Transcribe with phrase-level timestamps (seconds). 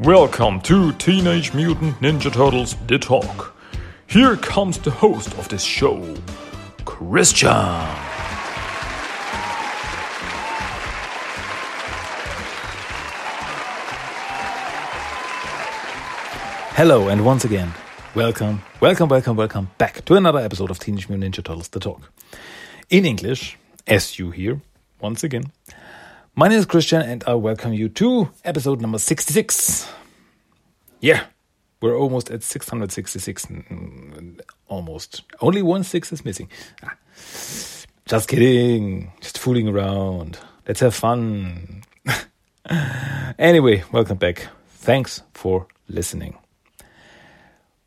[0.00, 3.56] Welcome to Teenage Mutant Ninja Turtles The Talk.
[4.06, 6.14] Here comes the host of this show,
[6.84, 7.50] Christian.
[16.76, 17.72] Hello, and once again,
[18.14, 22.12] welcome, welcome, welcome, welcome back to another episode of Teenage Mutant Ninja Turtles The Talk.
[22.88, 24.60] In English, as you hear,
[25.00, 25.50] once again.
[26.38, 29.88] My name is Christian, and I welcome you to episode number 66.
[31.00, 31.24] Yeah,
[31.80, 33.46] we're almost at 666.
[33.46, 35.22] Mm, Almost.
[35.40, 36.48] Only one six is missing.
[36.84, 36.94] Ah,
[38.06, 39.10] just kidding.
[39.20, 40.38] Just fooling around.
[40.68, 41.82] Let's have fun.
[43.36, 44.46] anyway, welcome back.
[44.68, 46.38] Thanks for listening.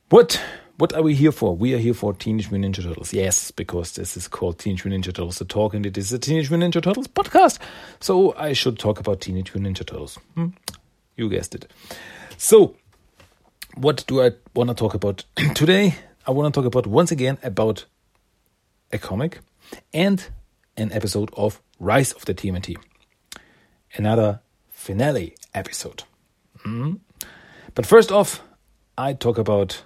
[0.10, 0.41] What
[0.81, 1.55] what are we here for?
[1.55, 3.13] We are here for Teenage Mutant Ninja Turtles.
[3.13, 6.17] Yes, because this is called Teenage Mutant Ninja Turtles the Talk, and it is a
[6.17, 7.60] Teenage Mutant Ninja Turtles podcast.
[7.99, 10.18] So I should talk about Teenage Mutant Ninja Turtles.
[10.34, 10.48] Hmm?
[11.15, 11.71] You guessed it.
[12.35, 12.76] So,
[13.76, 15.23] what do I want to talk about
[15.54, 15.93] today?
[16.26, 17.85] I want to talk about once again about
[18.91, 19.38] a comic
[19.93, 20.29] and
[20.77, 22.76] an episode of Rise of the TMNT.
[23.93, 24.40] Another
[24.71, 26.05] finale episode.
[26.63, 26.93] Hmm?
[27.76, 28.41] But first off,
[28.98, 29.84] I talk about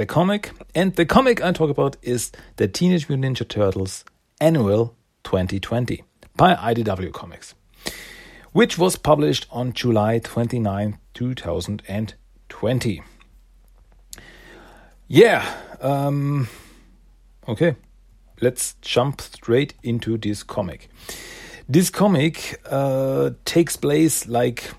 [0.00, 4.02] the comic, and the comic I talk about is the Teenage Mutant Ninja Turtles
[4.40, 6.02] Annual 2020
[6.36, 7.54] by IDW Comics,
[8.52, 13.02] which was published on July 29, 2020.
[15.06, 16.48] Yeah, um,
[17.46, 17.76] okay,
[18.40, 20.88] let's jump straight into this comic.
[21.68, 24.70] This comic uh, takes place like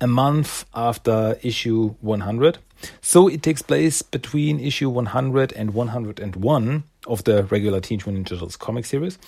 [0.00, 2.58] a month after issue 100.
[3.00, 8.30] So it takes place between issue 100 and 101 of the regular Teenage Mutant Ninja
[8.30, 9.18] Turtles comic series.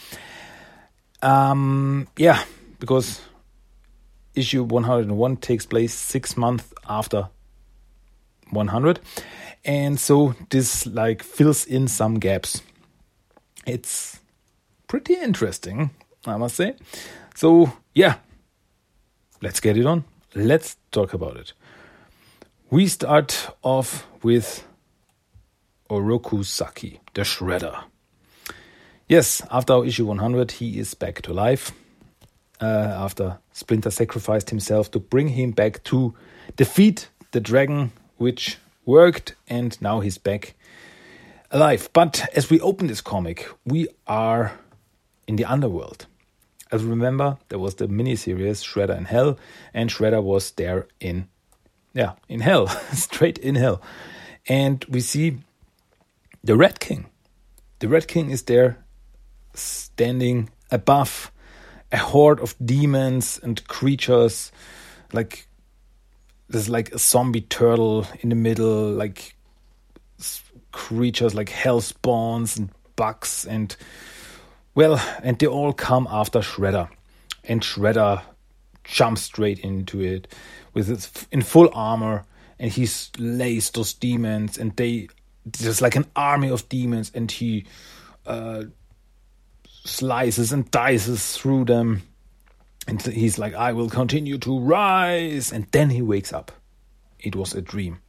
[1.23, 2.45] Um, yeah,
[2.79, 3.21] because
[4.35, 7.29] issue 101 takes place six months after
[8.51, 9.01] 100.
[9.65, 12.63] And so this like fills in some gaps.
[13.67, 14.21] It's
[14.87, 15.91] pretty interesting,
[16.25, 16.77] I must say.
[17.35, 18.17] So, yeah,
[19.43, 20.05] let's get it on
[20.37, 21.53] let's talk about it.
[22.69, 24.67] We start off with
[25.89, 27.85] Oroku Saki, the Shredder.
[29.09, 31.71] Yes, after our issue 100, he is back to life.
[32.61, 36.13] Uh, after Splinter sacrificed himself to bring him back to
[36.57, 40.57] defeat the dragon, which worked, and now he's back
[41.53, 41.89] alive.
[41.93, 44.59] But as we open this comic, we are
[45.29, 46.07] in the underworld.
[46.73, 49.39] As remember, there was the miniseries Shredder in Hell,
[49.73, 51.29] and Shredder was there in,
[51.97, 53.81] yeah, in hell, straight in hell.
[54.49, 55.39] And we see
[56.45, 57.07] the Red King.
[57.79, 58.85] The Red King is there
[59.55, 61.33] standing above
[61.91, 64.53] a horde of demons and creatures.
[65.15, 65.49] Like,
[66.49, 69.35] there's like a zombie turtle in the middle, like
[70.73, 73.75] creatures like hell spawns and bugs and
[74.75, 76.91] well, and they all come after Shredder,
[77.45, 78.23] and Shredder
[78.85, 80.29] jumps straight into it
[80.77, 82.27] with his, in full armor,
[82.59, 85.09] and he slays those demons, and they
[85.47, 87.65] there's like an army of demons, and he
[88.27, 88.65] uh,
[89.85, 92.03] slices and dices through them,
[92.87, 96.53] and he's like, "I will continue to rise," and then he wakes up.
[97.21, 98.01] It was a dream.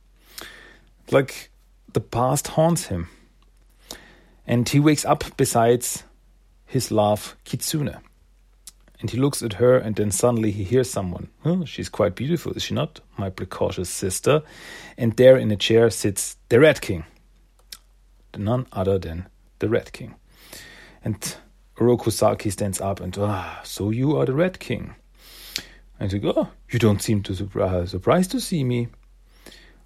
[1.09, 1.49] Like
[1.93, 3.07] the past haunts him,
[4.45, 6.03] and he wakes up besides
[6.65, 7.95] his love, Kitsune.
[8.99, 11.29] And he looks at her, and then suddenly he hears someone.
[11.45, 12.99] Oh, she's quite beautiful, is she not?
[13.17, 14.41] My precautious sister.
[14.97, 17.05] And there in a chair sits the Red King.
[18.35, 19.27] None other than
[19.59, 20.15] the Red King.
[21.03, 21.35] And
[21.77, 24.95] Oroku Saki stands up and, ah, so you are the Red King.
[25.99, 28.87] And he goes, oh, you don't seem to surprised, surprised to see me.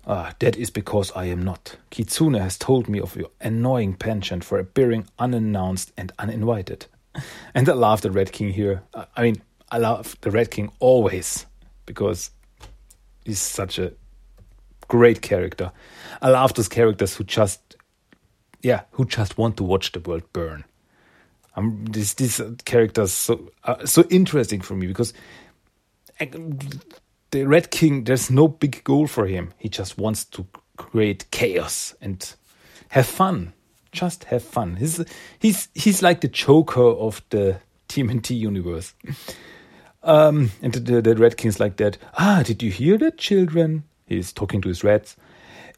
[0.08, 1.78] Ah, that is because I am not.
[1.90, 6.88] Kitsune has told me of your annoying penchant for appearing unannounced and uninvited.
[7.54, 8.84] And I love the Red King here.
[9.18, 11.46] I mean, I love the Red King always
[11.86, 12.32] because
[13.26, 13.92] he's such a
[14.88, 15.72] great character.
[16.22, 17.76] I love those characters who just,
[18.62, 20.64] yeah, who just want to watch the world burn.
[21.58, 25.12] Um, these these characters so uh, so interesting for me because
[27.32, 29.54] the Red King, there's no big goal for him.
[29.58, 30.46] He just wants to
[30.78, 32.34] create chaos and
[32.90, 33.54] have fun.
[33.92, 34.78] Just have fun.
[34.78, 35.04] He's
[35.40, 37.60] he's he's like the Joker of the
[37.90, 38.94] TMNT universe.
[40.04, 41.98] Um, and the, the Red King's like that.
[42.18, 43.84] Ah, did you hear that, children?
[44.08, 45.16] He's talking to his rats.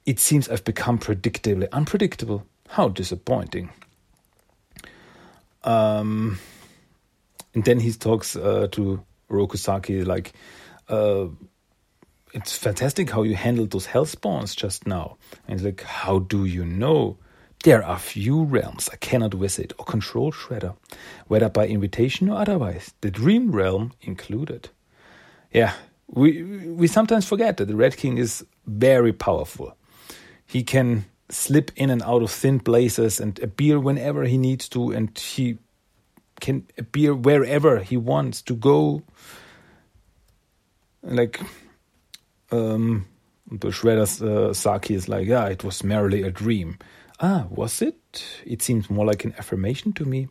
[0.05, 2.45] It seems I've become predictably unpredictable.
[2.69, 3.69] How disappointing.
[5.63, 6.39] Um,
[7.53, 10.33] and then he talks uh, to Rokusaki like,
[10.89, 11.27] uh,
[12.33, 15.17] it's fantastic how you handled those hell spawns just now.
[15.47, 17.17] And he's like, how do you know?
[17.63, 20.75] There are few realms I cannot visit or control Shredder,
[21.27, 24.69] whether by invitation or otherwise, the Dream Realm included.
[25.53, 25.73] Yeah,
[26.07, 29.77] we we sometimes forget that the Red King is very powerful.
[30.45, 34.91] He can slip in and out of thin places and appear whenever he needs to,
[34.91, 35.57] and he
[36.41, 39.03] can appear wherever he wants to go.
[41.01, 41.39] Like,
[42.51, 43.05] um,
[43.49, 46.77] the Shredder's uh, Saki is like, yeah, it was merely a dream.
[47.25, 48.21] Ah, was it?
[48.45, 50.27] It seems more like an affirmation to me.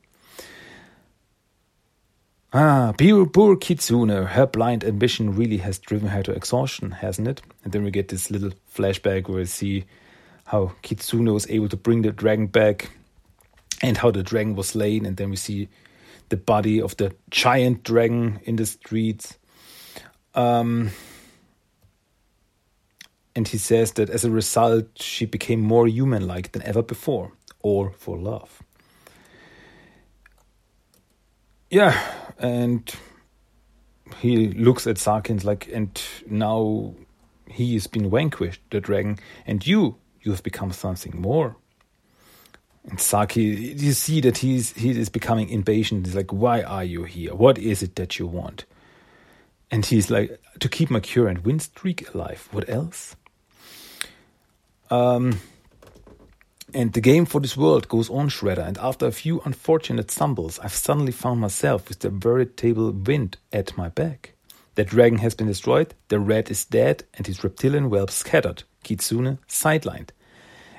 [2.52, 4.10] Ah, poor, poor Kitsune.
[4.10, 7.40] Her blind ambition really has driven her to exhaustion, hasn't it?
[7.64, 9.86] And then we get this little flashback where we see
[10.44, 12.90] how Kitsune was able to bring the dragon back
[13.80, 15.06] and how the dragon was slain.
[15.06, 15.70] And then we see
[16.28, 19.38] the body of the giant dragon in the streets.
[20.34, 20.90] Um,
[23.34, 27.32] and he says that as a result, she became more human like than ever before,
[27.62, 28.62] or for love.
[31.70, 31.98] Yeah,
[32.38, 32.92] and
[34.18, 36.94] he looks at Sarkins like, and now
[37.46, 41.56] he has been vanquished, the dragon, and you, you have become something more.
[42.84, 46.04] And Saki, you see that he's he is becoming impatient.
[46.04, 47.32] He's like, "Why are you here?
[47.34, 48.64] What is it that you want?"
[49.70, 52.48] And he's like, "To keep my current win streak alive.
[52.50, 53.14] What else?"
[54.90, 55.40] Um,
[56.74, 58.66] and the game for this world goes on, Shredder.
[58.66, 63.76] And after a few unfortunate stumbles, I've suddenly found myself with the veritable wind at
[63.76, 64.32] my back.
[64.74, 69.38] The dragon has been destroyed, the rat is dead, and his reptilian whelp scattered, Kitsune
[69.46, 70.10] sidelined.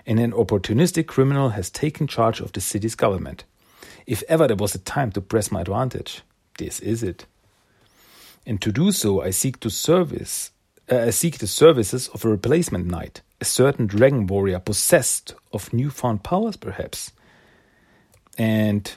[0.07, 3.43] And an opportunistic criminal has taken charge of the city's government.
[4.07, 6.23] If ever there was a time to press my advantage,
[6.57, 7.27] this is it.
[8.45, 10.51] And to do so, I seek to service,
[10.91, 15.73] uh, I seek the services of a replacement knight, a certain dragon warrior possessed of
[15.73, 17.11] newfound powers, perhaps.
[18.37, 18.89] And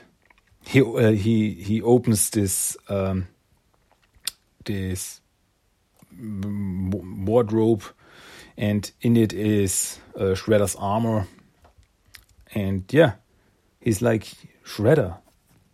[0.65, 3.27] he uh, he he opens this um,
[4.63, 5.19] this
[6.17, 7.83] wardrobe,
[8.57, 11.27] and in it is uh, Shredder's armor.
[12.55, 13.15] And yeah,
[13.81, 14.27] he's like
[14.63, 15.17] Shredder.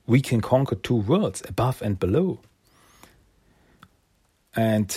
[0.07, 2.39] We can conquer two worlds, above and below.
[4.55, 4.89] And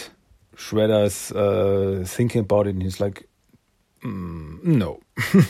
[0.57, 3.29] Shredder's uh, thinking about it, and he's like,
[4.07, 5.01] Mm, no.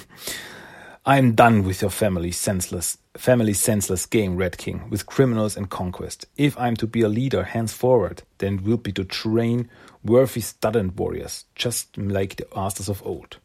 [1.06, 6.26] I'm done with your family senseless family senseless game, Red King, with criminals and conquest.
[6.36, 9.70] If I'm to be a leader henceforward, then it will be to train
[10.04, 13.38] worthy student warriors, just like the masters of old.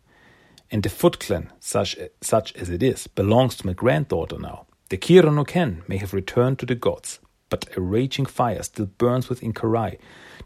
[0.71, 4.65] And the Foot Clan, such, such as it is, belongs to my granddaughter now.
[4.89, 7.19] The Kira no Ken may have returned to the gods,
[7.49, 9.97] but a raging fire still burns within Karai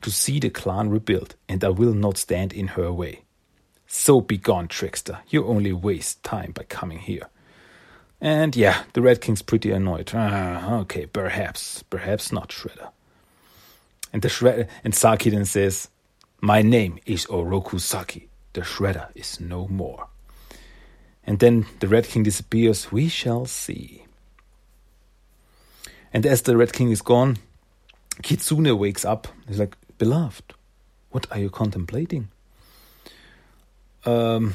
[0.02, 3.25] to see the clan rebuilt, and I will not stand in her way.
[3.88, 5.20] So be gone, trickster.
[5.30, 7.30] You only waste time by coming here.
[8.20, 10.12] And yeah, the Red King's pretty annoyed.
[10.14, 12.90] Ah, okay, perhaps, perhaps not Shredder.
[14.12, 15.90] And the Shredder and Saki then says,
[16.42, 18.30] My name is Oroku Saki.
[18.54, 20.08] The Shredder is no more.
[21.26, 22.92] And then the Red King disappears.
[22.92, 24.06] We shall see.
[26.14, 27.38] And as the Red King is gone,
[28.24, 29.28] Kitsune wakes up.
[29.48, 30.54] He's like, Beloved,
[31.12, 32.30] what are you contemplating?
[34.06, 34.54] Um,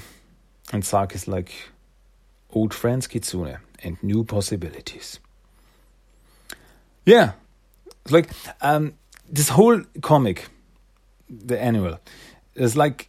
[0.72, 1.52] and Sark is like
[2.52, 5.18] old friends Kitsune and new possibilities.
[7.04, 7.32] Yeah,
[8.04, 8.30] it's like
[8.60, 8.94] um,
[9.28, 10.48] this whole comic,
[11.28, 11.98] the annual,
[12.54, 13.08] is like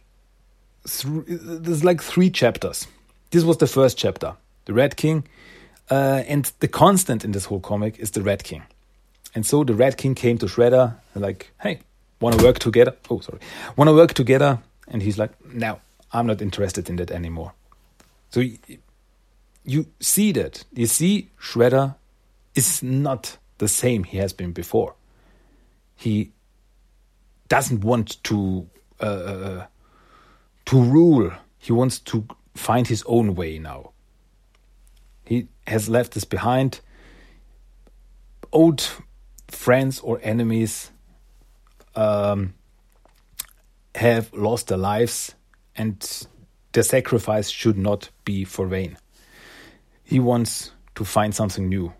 [0.86, 2.86] th- there's like three chapters.
[3.30, 4.34] This was the first chapter,
[4.64, 5.24] the Red King,
[5.90, 8.62] uh, and the constant in this whole comic is the Red King.
[9.34, 11.80] And so the Red King came to Shredder, like, hey,
[12.20, 12.94] want to work together?
[13.08, 13.38] Oh, sorry,
[13.76, 14.58] want to work together?
[14.88, 15.80] And he's like, no,
[16.12, 17.54] I'm not interested in that anymore.
[18.30, 18.42] So
[19.64, 20.64] you see that.
[20.72, 21.96] You see, Shredder
[22.54, 24.94] is not the same he has been before.
[25.96, 26.32] He
[27.48, 28.68] doesn't want to
[29.00, 29.66] uh, uh,
[30.66, 31.32] to rule.
[31.58, 33.92] He wants to find his own way now.
[35.24, 36.80] He has left this behind.
[38.50, 38.90] Old
[39.48, 40.90] friends or enemies
[41.94, 42.54] um,
[43.94, 45.34] have lost their lives
[45.76, 46.26] and
[46.72, 48.96] the sacrifice should not be for vain.
[50.04, 51.92] He wants to find something new.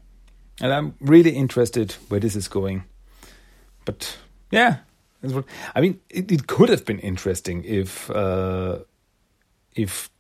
[0.61, 2.85] And I'm really interested where this is going.
[3.85, 4.17] But
[4.51, 4.79] yeah,
[5.75, 8.79] I mean, it, it could have been interesting if uh,
[9.75, 10.11] if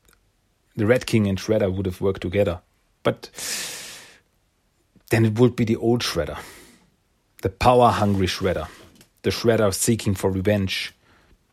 [0.76, 2.60] the Red King and Shredder would have worked together.
[3.02, 3.30] But
[5.10, 6.38] then it would be the old Shredder,
[7.42, 8.68] the power hungry Shredder,
[9.22, 10.94] the Shredder seeking for revenge,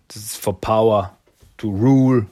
[0.09, 1.11] for power,
[1.59, 2.25] to rule.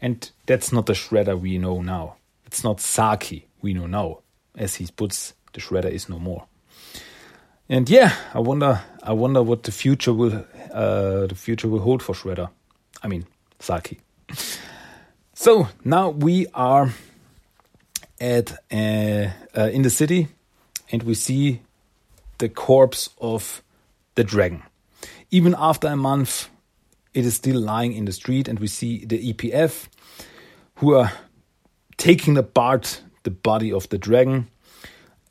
[0.00, 2.16] And that's not the Shredder we know now.
[2.46, 4.20] It's not Saki we know now.
[4.56, 6.46] As he puts, the Shredder is no more.
[7.68, 12.02] And yeah, I wonder, I wonder what the future will, uh, the future will hold
[12.02, 12.50] for Shredder.
[13.02, 13.26] I mean,
[13.58, 14.00] Saki.
[15.34, 16.92] So now we are
[18.20, 20.28] at uh, uh, in the city,
[20.92, 21.62] and we see
[22.38, 23.60] the corpse of
[24.14, 24.62] the dragon.
[25.32, 26.48] Even after a month,
[27.14, 29.88] it is still lying in the street, and we see the EPF
[30.76, 31.12] who are
[31.96, 34.48] taking apart the body of the dragon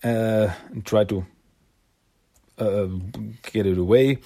[0.04, 1.26] uh, and try to
[2.58, 2.88] uh,
[3.52, 4.20] get it away.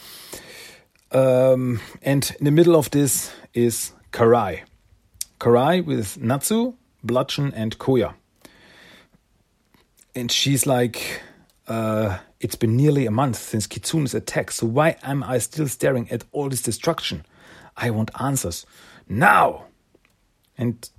[1.12, 4.62] Um, and in the middle of this is Karai.
[5.40, 8.14] Karai with Natsu, Bludgeon, and Koya.
[10.14, 11.22] And she's like,
[11.68, 16.12] uh, It's been nearly a month since Kitsune's attack, so why am I still staring
[16.12, 17.26] at all this destruction?
[17.78, 18.66] I want answers.
[19.08, 19.66] Now!
[20.58, 20.90] And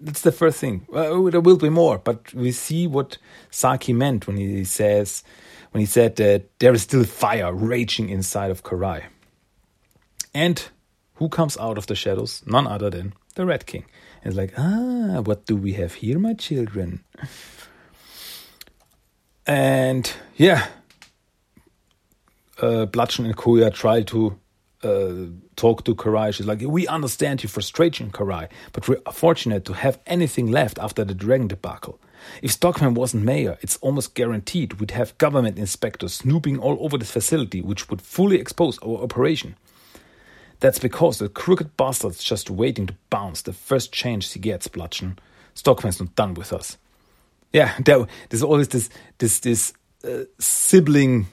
[0.00, 0.86] that's the first thing.
[0.92, 3.18] There will be more, but we see what
[3.50, 5.24] Saki meant when he says,
[5.72, 9.04] when he said that there is still fire raging inside of Karai.
[10.34, 10.62] And
[11.14, 12.42] who comes out of the shadows?
[12.46, 13.84] None other than the Red King.
[14.22, 17.04] And it's like, ah, what do we have here, my children?
[19.46, 20.66] And yeah,
[22.60, 24.38] uh, Bludgeon and Koya try to
[24.84, 25.26] uh,
[25.56, 26.34] talk to Karai.
[26.34, 31.04] She's like, We understand your frustration, Karai, but we're fortunate to have anything left after
[31.04, 31.98] the dragon debacle.
[32.42, 37.10] If Stockman wasn't mayor, it's almost guaranteed we'd have government inspectors snooping all over this
[37.10, 39.56] facility, which would fully expose our operation.
[40.60, 45.18] That's because the crooked bastard's just waiting to bounce the first chance he gets, Bludgeon.
[45.54, 46.78] Stockman's not done with us.
[47.52, 49.72] Yeah, there, there's always this this this
[50.04, 51.26] uh, sibling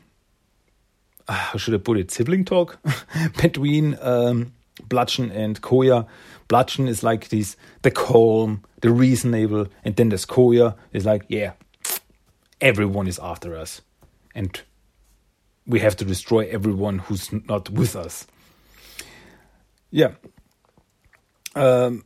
[1.28, 2.80] how should I put it, sibling talk
[3.42, 4.54] between um,
[4.88, 6.08] Bludgeon and Koya.
[6.48, 11.54] Bludgeon is like this, the calm, the reasonable, and then there's Koya is like, yeah,
[12.60, 13.82] everyone is after us,
[14.36, 14.62] and
[15.66, 18.28] we have to destroy everyone who's not with us.
[19.92, 20.14] Yeah.
[21.56, 22.06] Um,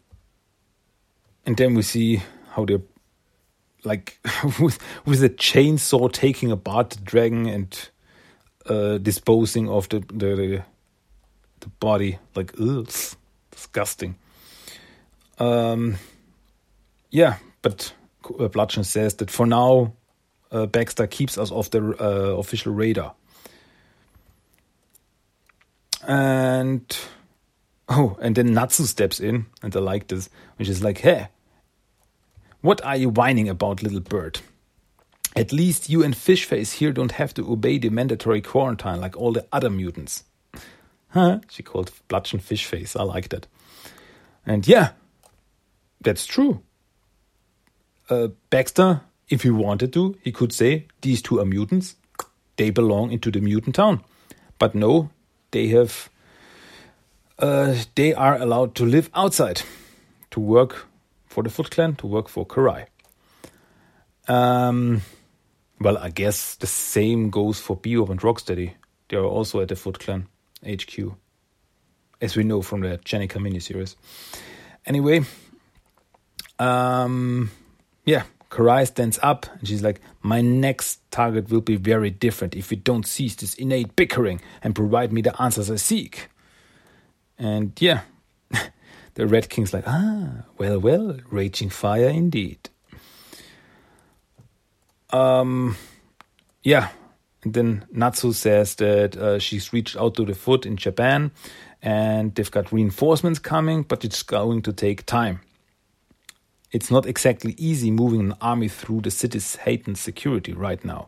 [1.45, 2.81] and then we see how they're
[3.83, 4.19] like
[4.59, 7.89] with with a chainsaw taking apart the dragon and
[8.67, 10.63] uh, disposing of the the,
[11.59, 12.89] the body like ugh,
[13.51, 14.15] disgusting.
[15.37, 15.97] Um,
[17.09, 17.93] yeah, but
[18.39, 19.93] uh, Bludgeon says that for now,
[20.51, 23.13] uh, Baxter keeps us off the uh, official radar.
[26.07, 26.97] And
[27.89, 31.29] oh, and then Natsu steps in, and I like this, which is like, "Hey,
[32.61, 34.39] what are you whining about, little bird?"
[35.35, 39.33] At least you and Fishface here don't have to obey the mandatory quarantine like all
[39.33, 40.23] the other mutants.
[41.09, 41.39] Huh?
[41.49, 42.97] She called Bludgeon Fishface.
[42.99, 43.47] I like that.
[44.45, 44.91] And yeah,
[46.01, 46.61] that's true.
[48.09, 51.95] Uh, Baxter, if he wanted to, he could say these two are mutants.
[52.57, 54.03] They belong into the mutant town.
[54.59, 55.09] But no,
[55.51, 56.09] they have.
[57.37, 59.63] Uh, they are allowed to live outside,
[60.31, 60.87] to work
[61.25, 62.85] for the Foot Clan, to work for Karai.
[64.27, 65.01] Um,
[65.79, 68.73] well, I guess the same goes for Bebop and Rocksteady.
[69.09, 70.27] They are also at the Foot Clan
[70.65, 71.13] HQ,
[72.21, 73.95] as we know from the Jennika miniseries.
[74.85, 75.25] Anyway,
[76.59, 77.51] um,
[78.05, 82.71] yeah, Karai stands up and she's like, My next target will be very different if
[82.71, 86.29] you don't cease this innate bickering and provide me the answers I seek.
[87.37, 88.01] And yeah,
[89.15, 92.69] the Red King's like, Ah, well, well, raging fire indeed.
[95.15, 95.77] Um,
[96.63, 96.89] yeah.
[97.43, 101.31] And then Natsu says that uh, she's reached out to the foot in Japan
[101.81, 105.39] and they've got reinforcements coming, but it's going to take time.
[106.71, 111.07] It's not exactly easy moving an army through the city's heightened security right now.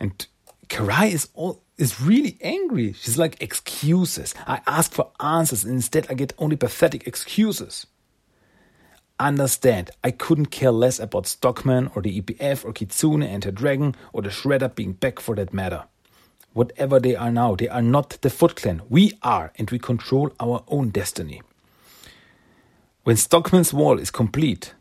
[0.00, 0.26] And
[0.68, 2.92] Karai is all is really angry.
[2.92, 4.34] She's like, excuses.
[4.46, 7.86] I ask for answers, and instead I get only pathetic excuses
[9.28, 9.90] understand.
[10.02, 14.22] I couldn't care less about Stockman or the EPF or Kitsune and her dragon or
[14.22, 15.84] the Shredder being back for that matter.
[16.52, 18.82] Whatever they are now, they are not the Foot Clan.
[18.88, 21.40] We are, and we control our own destiny.
[23.04, 24.74] When Stockman's wall is complete,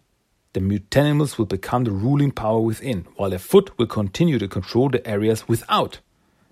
[0.53, 4.89] the mutanimals will become the ruling power within, while the Foot will continue to control
[4.89, 5.99] the areas without.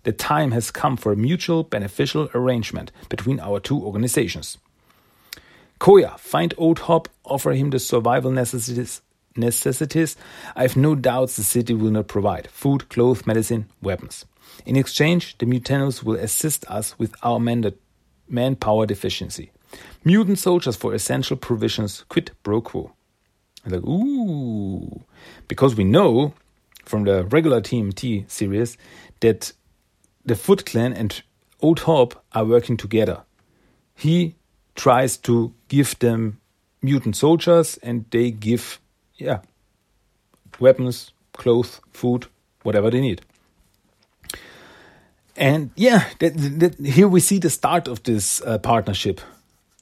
[0.04, 4.58] The time has come for a mutual beneficial arrangement between our two organizations.
[5.80, 9.02] Koya, find Old Hob, offer him the survival necessities.
[9.36, 10.18] Necessities.
[10.56, 14.26] I have no doubts the city will not provide food, clothes, medicine, weapons.
[14.66, 17.74] In exchange, the Mutanimals will assist us with our man-
[18.28, 19.52] manpower deficiency.
[20.04, 22.92] Mutant soldiers for essential provisions quid pro quo.
[23.66, 25.04] I'm like, ooh.
[25.48, 26.34] Because we know
[26.86, 28.78] from the regular TMNT series
[29.20, 29.54] that
[30.26, 31.22] the Foot Clan and
[31.62, 33.24] Old Hob are working together.
[33.96, 34.36] He
[34.80, 36.40] tries to give them
[36.82, 38.80] mutant soldiers and they give,
[39.18, 39.40] yeah,
[40.60, 42.28] weapons, clothes, food,
[42.64, 43.22] whatever they need.
[45.36, 49.22] And yeah, that, that, here we see the start of this uh, partnership,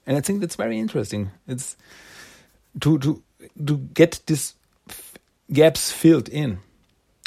[0.06, 1.32] and I think that's very interesting.
[1.48, 1.76] It's
[2.82, 3.24] to to
[3.66, 4.54] to get this
[5.52, 6.60] gaps filled in,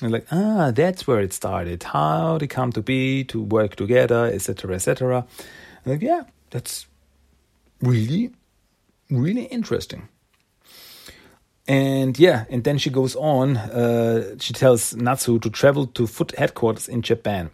[0.00, 1.82] and like ah, that's where it started.
[1.82, 5.26] How they come to be, to work together, etc., etc.
[5.84, 6.86] Like yeah, that's
[7.80, 8.32] really
[9.10, 10.08] really interesting.
[11.66, 13.56] And yeah, and then she goes on.
[13.56, 17.50] Uh, she tells Natsu to travel to Foot headquarters in Japan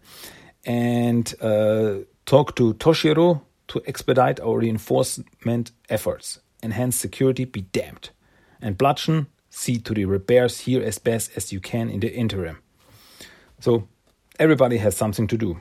[0.65, 6.41] and uh, talk to Toshiro to expedite our reinforcement efforts.
[6.63, 8.11] Enhance security, be damned.
[8.61, 12.59] And Bludgeon, see to the repairs here as best as you can in the interim.
[13.61, 13.87] So
[14.39, 15.61] everybody has something to do.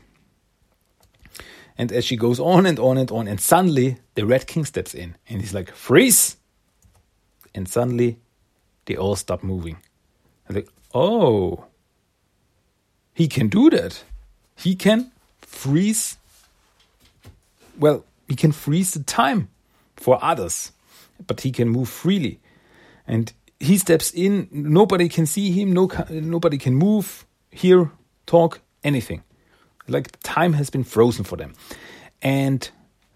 [1.78, 4.94] And as she goes on and on and on, and suddenly the Red King steps
[4.94, 6.38] in and he's like, freeze!
[7.54, 8.20] And suddenly
[8.86, 9.78] they all stop moving.
[10.48, 11.66] And like, oh,
[13.14, 14.04] he can do that.
[14.56, 16.18] He can freeze.
[17.78, 19.50] Well, he can freeze the time
[19.96, 20.72] for others,
[21.28, 22.40] but he can move freely.
[23.08, 24.48] And he steps in.
[24.52, 25.74] Nobody can see him.
[25.74, 27.92] No, nobody can move, hear,
[28.26, 29.24] talk, anything.
[29.88, 31.54] Like time has been frozen for them.
[32.22, 32.70] And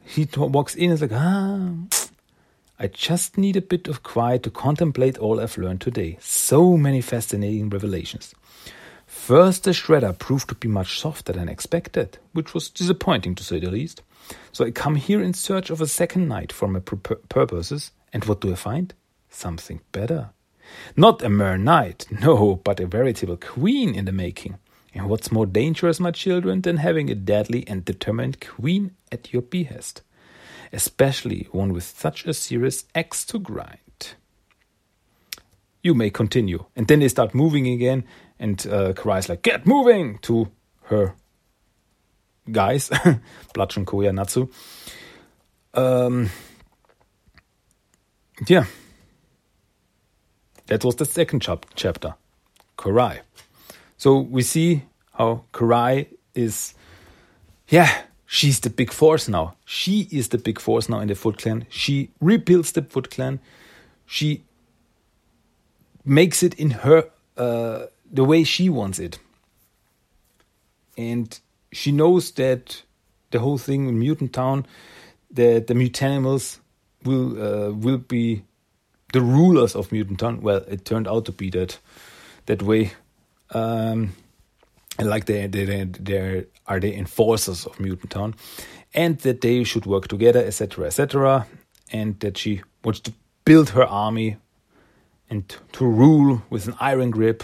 [0.04, 1.72] he walks in and is like, ah,
[2.80, 6.18] I just need a bit of quiet to contemplate all I've learned today.
[6.22, 8.34] So many fascinating revelations.
[9.06, 13.60] First, the shredder proved to be much softer than expected, which was disappointing to say
[13.60, 14.02] the least.
[14.52, 18.42] So I come here in search of a second knight for my purposes, and what
[18.42, 18.94] do I find?
[19.30, 20.30] Something better.
[20.96, 24.58] Not a mere knight, no, but a veritable queen in the making.
[24.94, 29.42] And what's more dangerous, my children, than having a deadly and determined queen at your
[29.42, 30.02] behest?
[30.72, 34.14] especially one with such a serious axe to grind.
[35.82, 36.66] You may continue.
[36.76, 38.04] And then they start moving again,
[38.38, 40.20] and uh, Karai's like, Get moving!
[40.24, 40.52] to
[40.84, 41.16] her
[42.52, 42.90] guys,
[43.54, 44.50] Bludgeon Koya Natsu.
[45.74, 46.30] Um,
[48.48, 48.66] yeah.
[50.68, 52.16] That was the second chap- chapter,
[52.78, 53.20] Karai.
[54.00, 56.74] So we see how Karai is,
[57.68, 59.56] yeah, she's the big force now.
[59.66, 61.66] She is the big force now in the Foot Clan.
[61.70, 63.42] She rebuilds the Foot Clan.
[64.06, 64.46] She
[66.06, 69.20] makes it in her uh, the way she wants it,
[70.98, 71.38] and
[71.74, 72.82] she knows that
[73.32, 74.66] the whole thing in Mutant Town,
[75.32, 76.60] that the mutanimals
[77.04, 78.44] will uh, will be
[79.12, 80.42] the rulers of Mutant Town.
[80.42, 81.80] Well, it turned out to be that
[82.46, 82.94] that way.
[83.52, 84.14] Um,
[85.00, 88.36] like they they they are the enforcers of Mutant Town,
[88.94, 91.48] and that they should work together, etc., etc.,
[91.92, 93.14] and that she wants to
[93.46, 94.38] build her army
[95.30, 97.44] and to rule with an iron grip.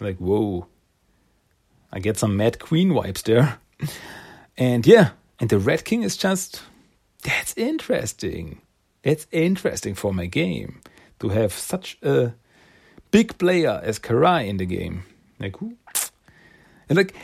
[0.00, 0.66] Like whoa,
[1.92, 3.58] I get some Mad Queen vibes there,
[4.56, 6.62] and yeah, and the Red King is just
[7.22, 8.60] that's interesting.
[9.02, 10.80] It's interesting for my game
[11.20, 12.34] to have such a
[13.10, 15.04] big player as Karai in the game.
[15.44, 15.76] Like who?
[16.88, 17.14] And like,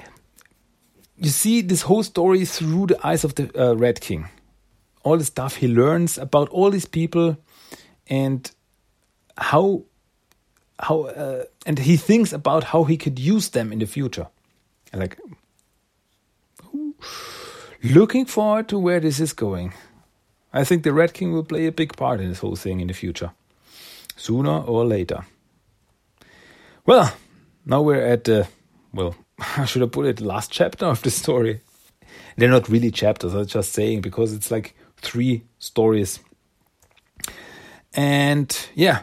[1.17, 4.29] you see this whole story through the eyes of the uh, Red King.
[5.03, 7.39] All the stuff he learns about all these people,
[8.09, 8.51] and
[9.39, 9.85] how,
[10.79, 14.27] how, uh, and he thinks about how he could use them in the future.
[14.93, 15.19] And like,
[17.83, 19.73] looking forward to where this is going.
[20.53, 22.89] I think the Red King will play a big part in this whole thing in
[22.89, 23.31] the future,
[24.17, 25.25] sooner or later.
[26.85, 27.15] Well,
[27.65, 28.49] now we're at the
[28.93, 31.61] well how should I put it, last chapter of the story.
[32.37, 36.21] They're not really chapters, I'm just saying, because it's like three stories.
[37.95, 39.03] And yeah,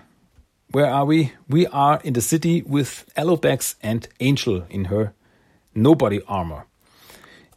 [0.72, 1.34] where are we?
[1.48, 5.14] We are in the city with Alopex and Angel in her
[5.76, 6.66] nobody armor.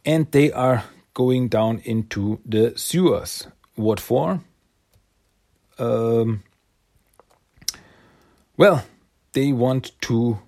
[0.05, 0.83] And they are
[1.13, 3.47] going down into the sewers.
[3.75, 4.41] What for?
[5.77, 6.43] Um,
[8.57, 8.83] well,
[9.33, 10.39] they want to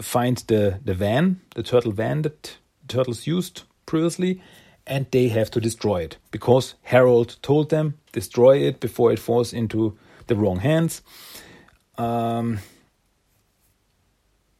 [0.00, 2.56] find the, the van, the turtle van that
[2.88, 4.42] turtles used previously,
[4.86, 9.52] and they have to destroy it because Harold told them destroy it before it falls
[9.52, 11.02] into the wrong hands.
[11.98, 12.58] Um,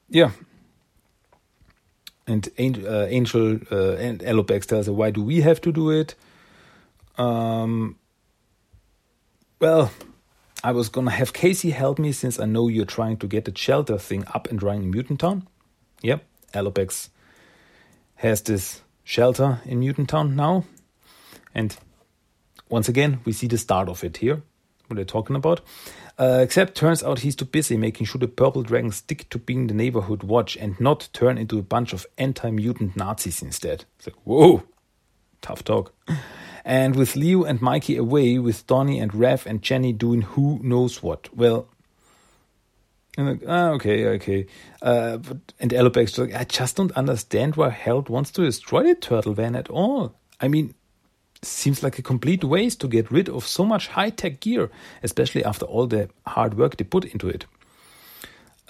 [0.09, 0.31] yeah.
[2.27, 2.49] and
[2.87, 6.15] uh, Angel uh, and Alopex tells her, "Why do we have to do it?"
[7.19, 7.97] Um,
[9.61, 9.91] well,
[10.65, 13.53] I was gonna have Casey help me since I know you're trying to get the
[13.57, 15.49] shelter thing up and running in Mutant Town.
[16.03, 17.09] Yep, Alopex
[18.17, 20.65] has this shelter in Mutant Town now,
[21.55, 21.77] and
[22.69, 24.43] once again we see the start of it here.
[24.87, 25.63] What they're talking about.
[26.19, 29.67] Uh, except turns out he's too busy making sure the purple dragons stick to being
[29.67, 33.87] the neighborhood watch and not turn into a bunch of anti-mutant Nazis instead.
[33.97, 34.65] It's like, whoa,
[35.43, 35.93] tough talk.
[36.65, 41.03] And with Leo and Mikey away, with Donnie and Rev and Jenny doing who knows
[41.03, 41.29] what.
[41.37, 41.69] Well,
[43.19, 44.47] I'm like, ah, okay, okay.
[44.81, 48.95] Uh, but, and Alopex like, I just don't understand why Harold wants to destroy the
[48.95, 50.15] turtle van at all.
[50.41, 50.75] I mean,
[51.43, 54.71] seems like a complete waste to get rid of so much high tech gear,
[55.03, 57.45] especially after all the hard work they put into it.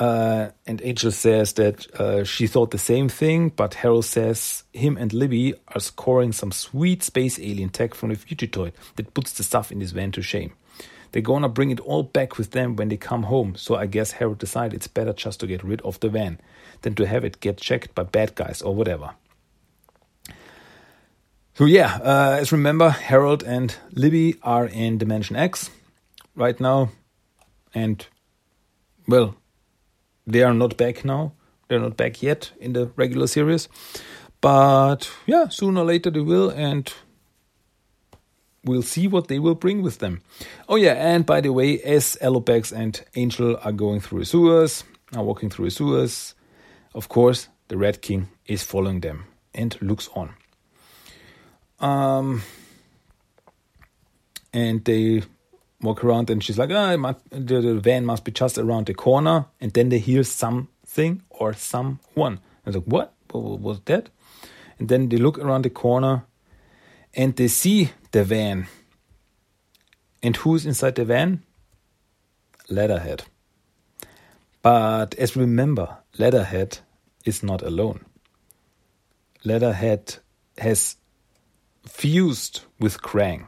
[0.02, 4.96] Uh, and Angel says that uh, she thought the same thing, but Harold says him
[4.96, 9.44] and Libby are scoring some sweet space alien tech from the Fugitoid that puts the
[9.44, 10.54] stuff in his van to shame.
[11.12, 14.10] They're gonna bring it all back with them when they come home, so I guess
[14.10, 16.40] Harold decided it's better just to get rid of the van
[16.80, 19.10] than to have it get checked by bad guys or whatever.
[21.54, 25.70] So yeah, uh, as remember, Harold and Libby are in Dimension X
[26.34, 26.90] right now,
[27.72, 28.04] and
[29.06, 29.36] well,
[30.26, 31.32] they are not back now.
[31.68, 33.68] They're not back yet in the regular series,
[34.40, 36.92] but yeah, sooner or later they will, and
[38.64, 40.20] we'll see what they will bring with them.
[40.68, 45.24] Oh yeah, and by the way, as Alopex and Angel are going through sewers, are
[45.24, 46.34] walking through sewers,
[46.94, 50.34] of course, the Red King is following them and looks on.
[51.80, 52.42] Um,
[54.52, 55.22] and they
[55.82, 58.94] walk around, and she's like, ah, must, the, the, van must be just around the
[58.94, 59.46] corner.
[59.60, 62.40] And then they hear something or someone.
[62.64, 63.12] I was like, what?
[63.30, 64.08] What was that?
[64.78, 66.24] And then they look around the corner
[67.14, 68.66] and they see the van.
[70.22, 71.42] And who's inside the van?
[72.68, 73.24] Leatherhead.
[74.62, 76.78] But as remember, Leatherhead
[77.24, 78.04] is not alone.
[79.44, 80.16] Leatherhead
[80.58, 80.96] has
[81.86, 83.46] fused with Krang.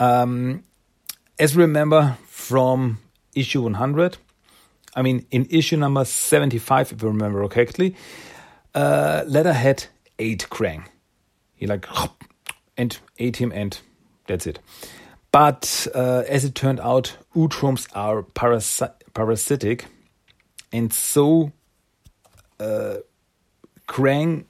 [0.00, 0.64] Um,
[1.38, 2.98] as we remember from
[3.34, 4.18] issue 100,
[4.94, 7.94] I mean, in issue number 75, if I remember correctly,
[8.74, 9.86] uh, Leatherhead
[10.18, 10.84] ate Krang.
[11.54, 11.86] He like,
[12.76, 13.78] and ate him, and
[14.26, 14.58] that's it.
[15.30, 19.84] But uh, as it turned out, Utroms are parasi parasitic,
[20.72, 21.52] and so
[22.58, 22.96] uh,
[23.86, 24.44] Krang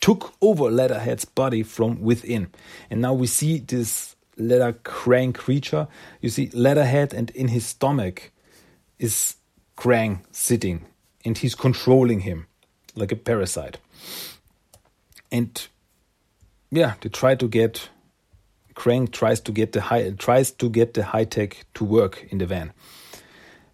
[0.00, 2.48] took over Leatherhead's body from within.
[2.90, 5.88] And now we see this leather Krang creature.
[6.20, 8.30] You see Leatherhead, and in his stomach
[8.98, 9.36] is
[9.76, 10.86] Krang sitting,
[11.24, 12.46] and he's controlling him
[12.94, 13.78] like a parasite.
[15.32, 15.66] And
[16.70, 17.88] yeah, they try to get
[18.74, 22.38] Krang tries to get the high tries to get the high tech to work in
[22.38, 22.72] the van.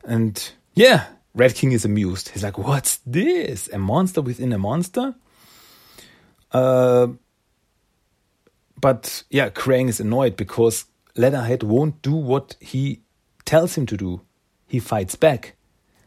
[0.04, 2.30] And yeah, Red King is amused.
[2.30, 3.68] He's like, "What's this?
[3.72, 5.14] A monster within a monster?"
[6.52, 7.08] Uh,
[8.80, 13.00] but yeah, Krang is annoyed because Leatherhead won't do what he
[13.44, 14.22] tells him to do.
[14.66, 15.56] He fights back.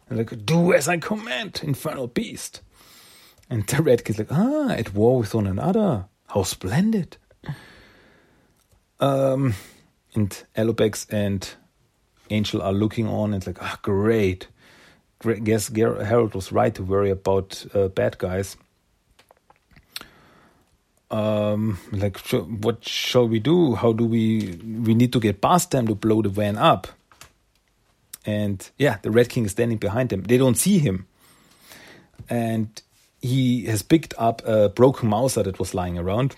[0.10, 2.62] And like, do as I command, infernal beast.
[3.50, 6.06] And the Red King's like, ah, at war with one another.
[6.28, 7.18] How splendid.
[9.00, 9.54] Um,
[10.16, 11.48] and Alopex and
[12.30, 14.48] Angel are looking on and like, ah, great.
[15.22, 18.58] Guess Harold was right to worry about uh, bad guys
[21.14, 22.18] um, like
[22.64, 23.76] what shall we do?
[23.76, 26.88] How do we we need to get past them to blow the van up.
[28.26, 30.24] And yeah the red king is standing behind them.
[30.24, 31.06] They don't see him.
[32.30, 32.82] And
[33.22, 36.36] he has picked up a broken mouser that was lying around.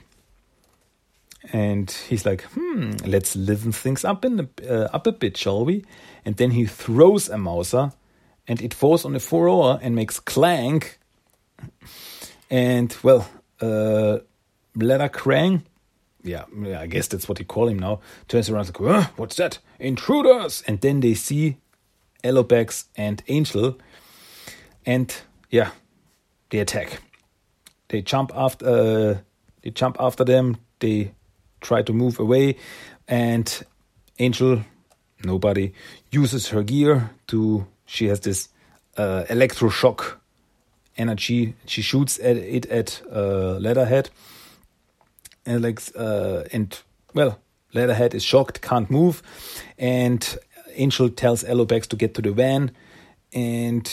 [1.54, 5.64] And he's like hmm let's liven things up in the, uh, up a bit shall
[5.64, 5.86] we?
[6.26, 7.94] And then he throws a mouser
[8.46, 11.00] and it falls on the floor and makes clank.
[12.50, 13.30] And well
[13.62, 14.20] uh,
[14.76, 15.64] Leather Krang,
[16.24, 16.46] yeah,
[16.78, 19.60] I guess that's what they call him now, turns around and goes, what's that?
[19.80, 20.64] Intruders!
[20.68, 21.58] And then they see
[22.24, 23.78] Alopex and Angel,
[24.86, 25.16] and
[25.50, 25.72] yeah,
[26.50, 27.02] they attack.
[27.90, 29.18] They jump after, uh,
[29.62, 30.58] they jump after them.
[30.80, 31.14] They
[31.62, 32.58] try to move away,
[33.08, 33.64] and
[34.20, 34.64] Angel,
[35.24, 35.74] nobody,
[36.12, 37.68] uses her gear to.
[37.86, 38.50] She has this
[38.98, 40.16] uh, electroshock
[40.98, 41.56] energy.
[41.68, 44.10] She shoots at it at uh, Leatherhead
[45.46, 46.78] and like uh, and
[47.14, 47.40] well,
[47.74, 49.22] Leatherhead is shocked, can't move,
[49.78, 50.38] and
[50.74, 52.72] Angel tells Alopex to get to the van,
[53.34, 53.92] and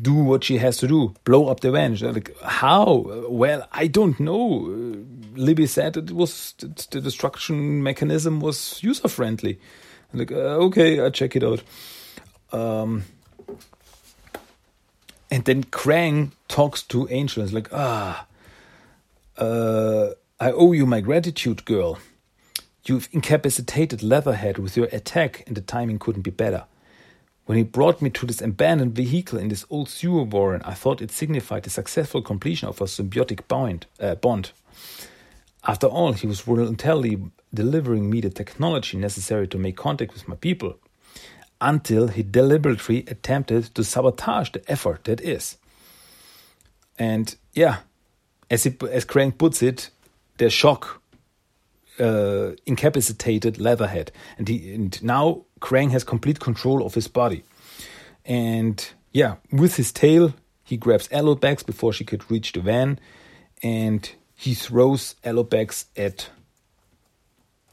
[0.00, 1.96] do what she has to do, blow up the van.
[1.96, 3.26] Like, how?
[3.28, 5.04] Well, I don't know.
[5.34, 9.58] Libby said it was the destruction mechanism was user friendly.
[10.14, 11.62] Like, uh, okay, I check it out.
[12.52, 13.04] Um,
[15.30, 17.42] and then Krang talks to Angel.
[17.42, 18.26] It's like, ah,
[19.36, 21.98] uh, I owe you my gratitude, girl.
[22.84, 26.64] You've incapacitated Leatherhead with your attack, and the timing couldn't be better.
[27.46, 31.02] When he brought me to this abandoned vehicle in this old sewer warren, I thought
[31.02, 33.86] it signified the successful completion of a symbiotic bond.
[34.00, 34.52] Uh, bond.
[35.64, 37.18] After all, he was voluntarily
[37.54, 40.78] delivering me the technology necessary to make contact with my people,
[41.60, 45.56] until he deliberately attempted to sabotage the effort that is.
[46.98, 47.78] And yeah,
[48.52, 49.90] as, he, as Krang puts it,
[50.36, 51.00] the shock
[51.98, 57.44] uh, incapacitated Leatherhead, and he and now Krang has complete control of his body.
[58.26, 60.34] And yeah, with his tail,
[60.64, 62.98] he grabs Alopex before she could reach the van,
[63.62, 66.28] and he throws Alopex at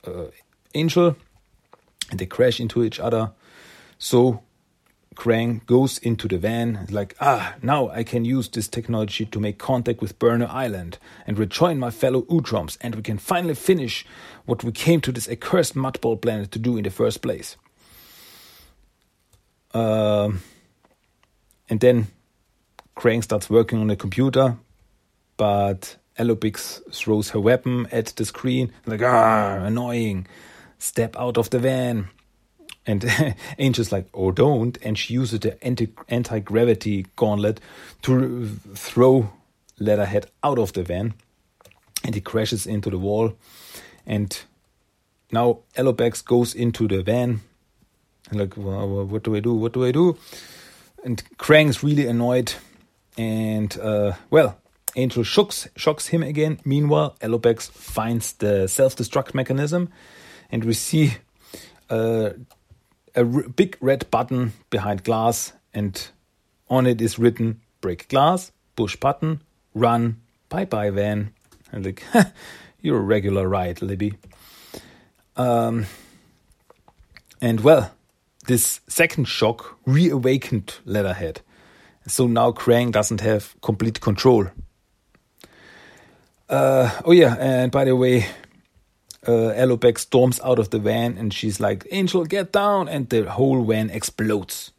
[0.08, 0.28] uh,
[0.74, 1.18] Angel,
[2.10, 3.32] and they crash into each other.
[3.98, 4.44] So
[5.20, 9.58] Krang goes into the van, like, ah, now I can use this technology to make
[9.58, 14.06] contact with Burnow Island and rejoin my fellow Utroms, and we can finally finish
[14.46, 17.58] what we came to this accursed mudball planet to do in the first place.
[19.74, 20.40] Um,
[21.68, 22.08] and then
[22.96, 24.56] Krang starts working on the computer,
[25.36, 30.28] but Alopex throws her weapon at the screen, like, ah, annoying.
[30.78, 32.08] Step out of the van.
[32.86, 33.06] And
[33.58, 34.78] Angel's like, oh, don't.
[34.82, 37.60] And she uses the anti gravity gauntlet
[38.04, 39.32] to throw
[39.80, 41.14] Leatherhead out of the van.
[42.04, 43.34] And he crashes into the wall.
[44.06, 44.38] And
[45.32, 47.42] now Alopex goes into the van.
[48.30, 49.54] And like, well, what do I do?
[49.54, 50.18] What do I do?
[51.04, 52.54] And Krang's really annoyed.
[53.18, 54.60] And, uh, well,
[54.96, 56.60] Angel shocks, shocks him again.
[56.66, 59.90] Meanwhile, Alopex finds the self destruct mechanism.
[60.52, 61.18] And we see
[61.90, 62.32] uh,
[63.16, 66.10] a big red button behind glass, and
[66.70, 69.42] on it is written break glass, push button,
[69.74, 71.34] run, bye bye van.
[71.72, 72.04] And like,
[72.82, 74.16] you're a regular ride, Libby.
[75.38, 75.86] Um,
[77.40, 77.92] and well,
[78.48, 81.42] this second shock reawakened Leatherhead.
[82.08, 84.48] So now Krang doesn't have complete control.
[86.50, 88.26] Uh, oh yeah, and by the way,
[89.28, 92.88] uh, storms out of the van and she's like, Angel, get down!
[92.88, 94.72] And the whole van explodes.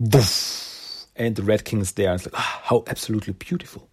[0.00, 2.10] And the Red King is there.
[2.10, 3.88] And it's like, ah, how absolutely beautiful.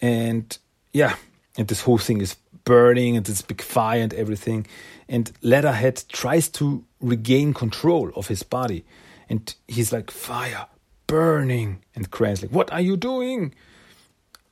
[0.00, 0.56] And
[0.92, 1.16] yeah,
[1.56, 4.66] and this whole thing is burning and this big fire and everything.
[5.08, 8.84] And Leatherhead tries to regain control of his body.
[9.30, 10.66] And he's like, fire,
[11.06, 11.82] burning.
[11.94, 13.54] And Krang's like, what are you doing?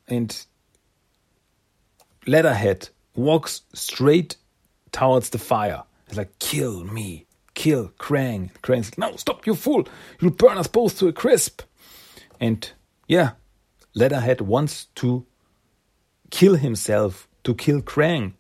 [0.09, 0.47] And
[2.27, 4.37] Leatherhead walks straight
[4.93, 5.83] towards the fire.
[6.09, 8.51] He's like, kill me, kill Krang.
[8.63, 9.87] Krang's like, no, stop, you fool.
[10.21, 11.63] You'll burn us both to a crisp.
[12.41, 12.71] And
[13.09, 13.33] yeah,
[13.95, 15.27] Leatherhead wants to
[16.31, 18.35] kill himself to kill Krang.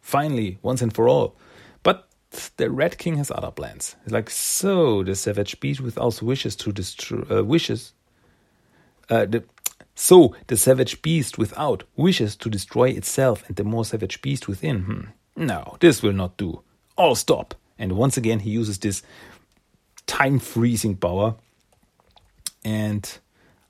[0.00, 1.36] Finally, once and for all.
[1.82, 2.08] But
[2.56, 3.96] the Red King has other plans.
[4.04, 7.92] He's like, so the savage beast without wishes to destroy uh, wishes.
[9.08, 9.44] Uh, the,
[10.00, 14.80] so the savage beast without wishes to destroy itself and the more savage beast within.
[14.80, 15.00] Hmm.
[15.36, 16.62] No, this will not do.
[16.96, 17.54] All stop.
[17.78, 19.02] And once again, he uses this
[20.06, 21.34] time freezing power.
[22.64, 23.06] And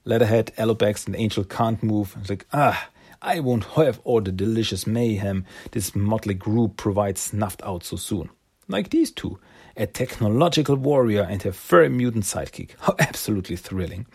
[0.05, 2.15] Leatherhead, Alopex, and Angel can't move.
[2.21, 2.91] It's like, ah,
[3.21, 8.31] I won't have all the delicious mayhem this motley group provides snuffed out so soon.
[8.69, 9.41] Like these two,
[9.77, 12.71] a technological warrior and a furry mutant sidekick.
[12.79, 14.07] How absolutely thrilling.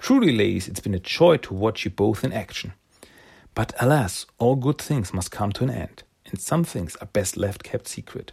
[0.00, 2.72] Truly, ladies, it's been a joy to watch you both in action.
[3.54, 7.36] But alas, all good things must come to an end, and some things are best
[7.36, 8.32] left kept secret.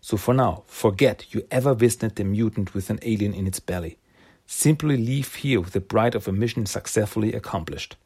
[0.00, 3.98] So for now, forget you ever visited the mutant with an alien in its belly.
[4.46, 7.96] Simply leave here with the pride of a mission successfully accomplished.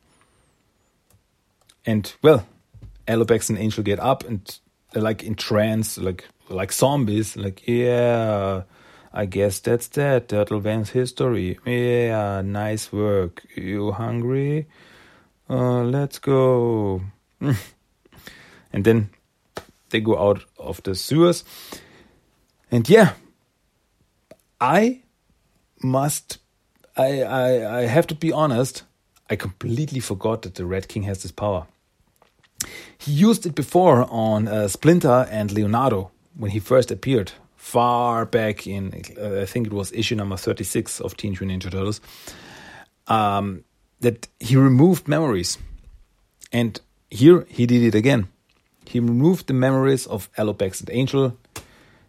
[1.84, 2.46] And well,
[3.06, 4.58] Alopex and Angel get up and
[4.92, 7.36] they're like in trance, like like zombies.
[7.36, 8.62] Like yeah,
[9.14, 10.28] I guess that's that.
[10.28, 11.58] Turtle Van's history.
[11.66, 13.44] Yeah, nice work.
[13.54, 14.66] You hungry?
[15.50, 17.02] Uh, let's go.
[17.40, 19.10] and then
[19.90, 21.44] they go out of the sewers.
[22.70, 23.12] And yeah,
[24.60, 25.02] I
[25.82, 26.38] must.
[26.96, 28.84] I I I have to be honest.
[29.28, 31.66] I completely forgot that the Red King has this power.
[32.98, 38.66] He used it before on uh, Splinter and Leonardo when he first appeared, far back
[38.66, 42.00] in, uh, I think it was issue number 36 of Teenage Mutant Ninja Turtles.
[43.06, 43.64] um,
[44.00, 45.58] that he removed memories.
[46.50, 48.26] And here he did it again.
[48.84, 51.36] He removed the memories of Alopex and Angel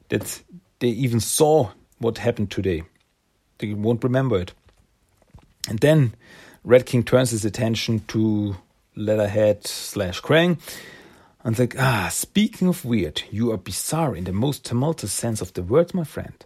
[0.10, 0.42] that
[0.80, 2.84] they even saw what happened today.
[3.60, 4.54] They won't remember it.
[5.70, 6.14] And then
[6.64, 8.56] Red King turns his attention to
[8.96, 10.58] Leatherhead slash Krang
[11.44, 15.54] and like, ah, speaking of weird, you are bizarre in the most tumultuous sense of
[15.54, 16.46] the word, my friend.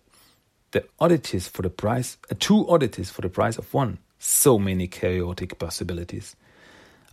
[0.72, 4.00] The oddities for the price, uh, two oddities for the price of one.
[4.20, 6.36] So many chaotic possibilities.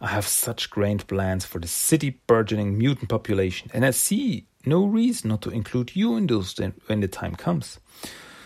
[0.00, 4.86] I have such grand plans for the city burgeoning mutant population, and I see no
[4.86, 7.78] reason not to include you in those when the time comes.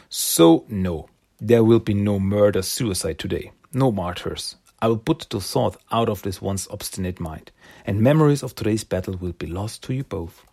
[0.09, 1.09] So, no,
[1.41, 4.57] there will be no murder suicide today, no martyrs.
[4.81, 7.51] I will put the thought out of this once obstinate mind,
[7.85, 10.45] and memories of today's battle will be lost to you both.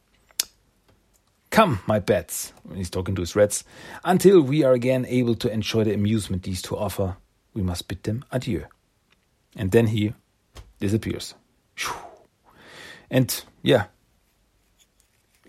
[1.51, 3.63] Come, my pets, he's talking to his rats,
[4.03, 7.17] until we are again able to enjoy the amusement these two offer,
[7.53, 8.65] we must bid them adieu.
[9.55, 10.13] And then he
[10.79, 11.33] disappears.
[13.09, 13.85] And yeah,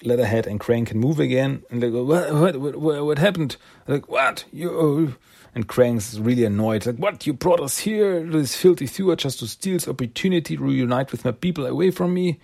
[0.03, 2.33] Leatherhead and Krang can move again, and they go, "What?
[2.35, 2.57] What?
[2.79, 3.57] What, what happened?"
[3.87, 4.45] like, "What?
[4.53, 5.17] You?"
[5.55, 7.27] And Krang's really annoyed, like, "What?
[7.27, 11.25] You brought us here, this filthy sewer, just to steal this opportunity to reunite with
[11.25, 12.39] my people away from me?"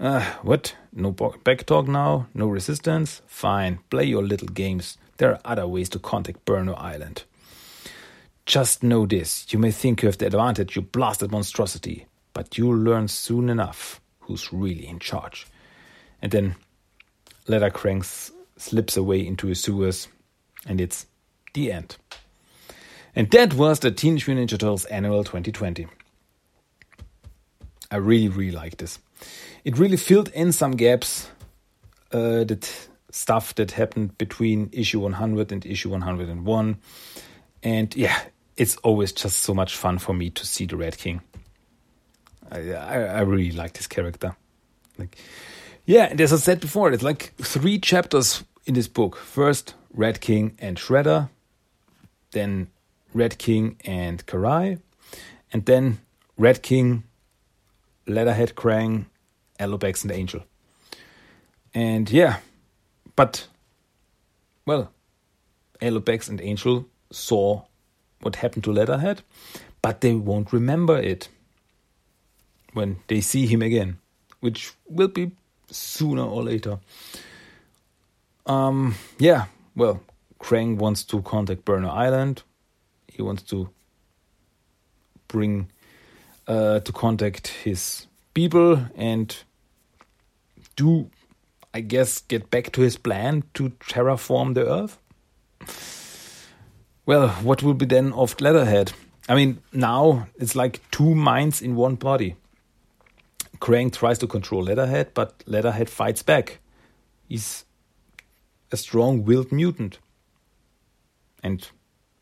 [0.00, 0.74] Uh, what?
[0.92, 2.26] No back talk now?
[2.34, 3.22] No resistance?
[3.28, 4.98] Fine, play your little games.
[5.18, 7.22] There are other ways to contact Burnow Island.
[8.44, 12.76] Just know this you may think you have the advantage, you blasted monstrosity, but you'll
[12.76, 15.46] learn soon enough who's really in charge.
[16.22, 16.56] And then
[17.48, 18.02] Leather Krang
[18.56, 20.08] slips away into his sewers,
[20.66, 21.06] and it's
[21.52, 21.96] the end.
[23.14, 25.86] And that was the Teenage Mutant Ninja Turtles Annual 2020.
[27.90, 28.98] I really, really like this.
[29.64, 31.28] It really filled in some gaps,
[32.12, 36.76] uh, that stuff that happened between issue 100 and issue 101.
[37.62, 38.18] And yeah,
[38.56, 41.20] it's always just so much fun for me to see the Red King.
[42.50, 44.36] I, I, I really like this character.
[44.98, 45.18] Like,
[45.84, 49.16] yeah, and as I said before, it's like three chapters in this book.
[49.16, 51.28] First, Red King and Shredder,
[52.30, 52.68] then
[53.12, 54.80] Red King and Karai,
[55.52, 56.00] and then
[56.38, 57.04] Red King,
[58.06, 59.06] Leatherhead Krang,
[59.58, 60.42] Alopex, and Angel.
[61.74, 62.38] And yeah,
[63.16, 63.48] but
[64.66, 64.92] well,
[65.80, 67.62] Alopex and Angel saw
[68.20, 69.22] what happened to Leatherhead,
[69.82, 71.28] but they won't remember it
[72.72, 73.98] when they see him again,
[74.40, 75.32] which will be
[75.72, 76.78] sooner or later.
[78.46, 80.00] Um, yeah, well,
[80.40, 82.42] Krang wants to contact Burnow Island.
[83.08, 83.70] He wants to
[85.28, 85.68] bring
[86.46, 89.36] uh, to contact his people and
[90.76, 91.10] do,
[91.72, 94.98] I guess, get back to his plan to terraform the Earth.
[97.06, 98.92] Well, what will be then of Leatherhead?
[99.28, 102.36] I mean, now it's like two minds in one body.
[103.62, 106.58] Krang tries to control Leatherhead, but Leatherhead fights back.
[107.28, 107.64] He's
[108.72, 110.00] a strong willed mutant.
[111.44, 111.64] And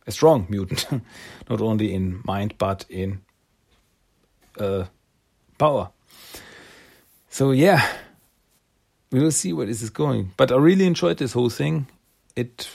[0.06, 0.86] a strong mutant,
[1.50, 3.22] not only in mind but in
[4.58, 4.84] uh,
[5.56, 5.90] power.
[7.30, 7.90] So, yeah,
[9.10, 10.32] we will see where this is going.
[10.36, 11.86] But I really enjoyed this whole thing.
[12.36, 12.68] It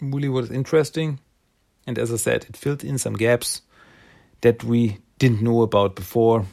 [0.00, 1.18] really was interesting.
[1.84, 3.62] And as I said, it filled in some gaps
[4.42, 6.46] that we didn't know about before.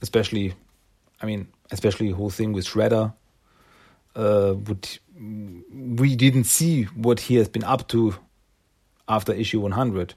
[0.00, 0.54] Especially,
[1.20, 3.14] I mean, especially the whole thing with Shredder.
[4.14, 8.14] Uh, would we didn't see what he has been up to
[9.08, 10.14] after issue 100.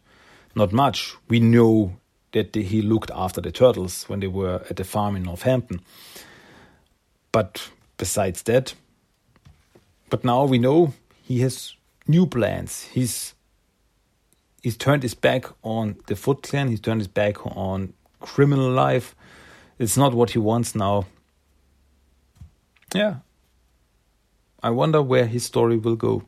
[0.55, 1.15] Not much.
[1.27, 1.97] We know
[2.33, 5.81] that he looked after the turtles when they were at the farm in Northampton.
[7.31, 8.73] But besides that,
[10.09, 11.75] but now we know he has
[12.07, 12.83] new plans.
[12.83, 13.33] He's
[14.61, 16.67] he's turned his back on the Foot Clan.
[16.67, 19.15] He's turned his back on criminal life.
[19.81, 21.07] It's not what he wants now.
[22.93, 23.15] Yeah.
[24.61, 26.21] I wonder where his story will go.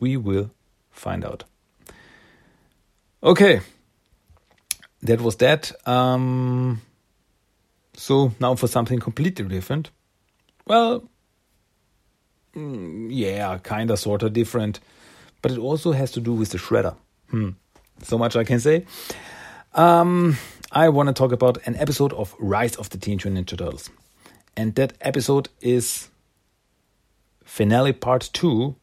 [0.00, 0.50] We will
[0.90, 1.44] find out.
[3.22, 3.60] Okay.
[5.02, 5.70] That was that.
[5.86, 6.82] Um,
[7.94, 9.90] so now for something completely different.
[10.66, 11.08] Well,
[12.56, 14.80] Mm, yeah, kinda, sorta different,
[15.42, 16.96] but it also has to do with the shredder.
[17.28, 17.50] Hmm.
[18.02, 18.86] So much I can say.
[19.74, 20.38] Um,
[20.72, 23.90] I want to talk about an episode of Rise of the Teenage Mutant Ninja Turtles,
[24.56, 26.08] and that episode is
[27.44, 28.76] finale part two,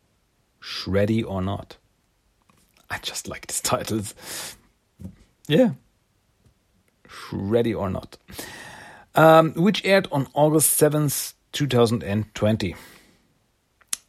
[0.62, 1.78] Shreddy or not.
[2.90, 4.16] I just like these titles.
[5.48, 5.72] Yeah,
[7.08, 8.18] Shreddy or not,
[9.16, 12.76] um, which aired on August seventh, two thousand and twenty.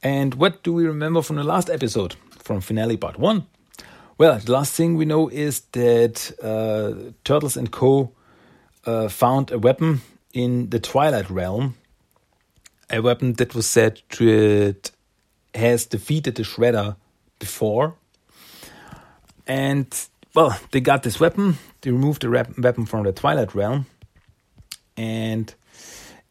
[0.01, 3.47] And what do we remember from the last episode, from finale part one?
[4.17, 8.13] Well, the last thing we know is that uh, Turtles and Co.
[8.87, 10.03] Uh, found a weapon
[10.33, 11.75] in the Twilight Realm,
[12.91, 14.75] a weapon that was said to
[15.55, 16.97] has defeated the Shredder
[17.39, 17.95] before.
[19.47, 19.87] And
[20.35, 21.57] well, they got this weapon.
[21.81, 23.87] They removed the weapon from the Twilight Realm,
[24.97, 25.53] and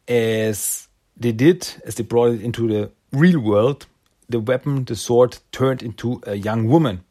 [0.08, 3.86] as they did, as they brought it into the real world,
[4.28, 7.04] the weapon, the sword, turned into a young woman.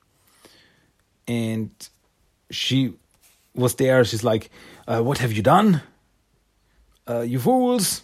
[1.28, 1.72] And
[2.50, 2.94] she
[3.56, 4.04] was there.
[4.04, 4.50] She's like,
[4.88, 5.82] uh, What have you done?
[7.08, 8.04] Uh, you fools.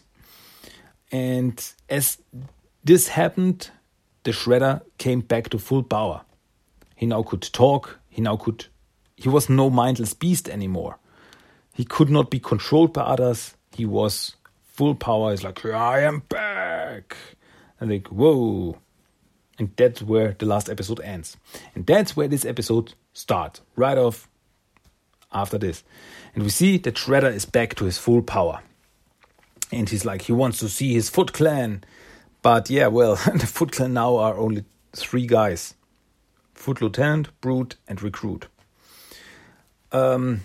[1.11, 2.17] And as
[2.83, 3.71] this happened,
[4.23, 6.21] the Shredder came back to full power.
[6.95, 7.99] He now could talk.
[8.09, 8.65] He now could.
[9.15, 10.97] He was no mindless beast anymore.
[11.73, 13.55] He could not be controlled by others.
[13.73, 15.31] He was full power.
[15.31, 17.15] He's like, I am back.
[17.79, 18.77] And like, whoa.
[19.57, 21.37] And that's where the last episode ends.
[21.75, 24.27] And that's where this episode starts, right off
[25.31, 25.83] after this.
[26.33, 28.61] And we see that Shredder is back to his full power.
[29.71, 31.83] And he's like, he wants to see his Foot Clan.
[32.41, 34.63] But yeah, well, the Foot Clan now are only
[34.93, 35.75] three guys
[36.53, 38.47] Foot Lieutenant, Brute, and Recruit.
[39.91, 40.41] Um,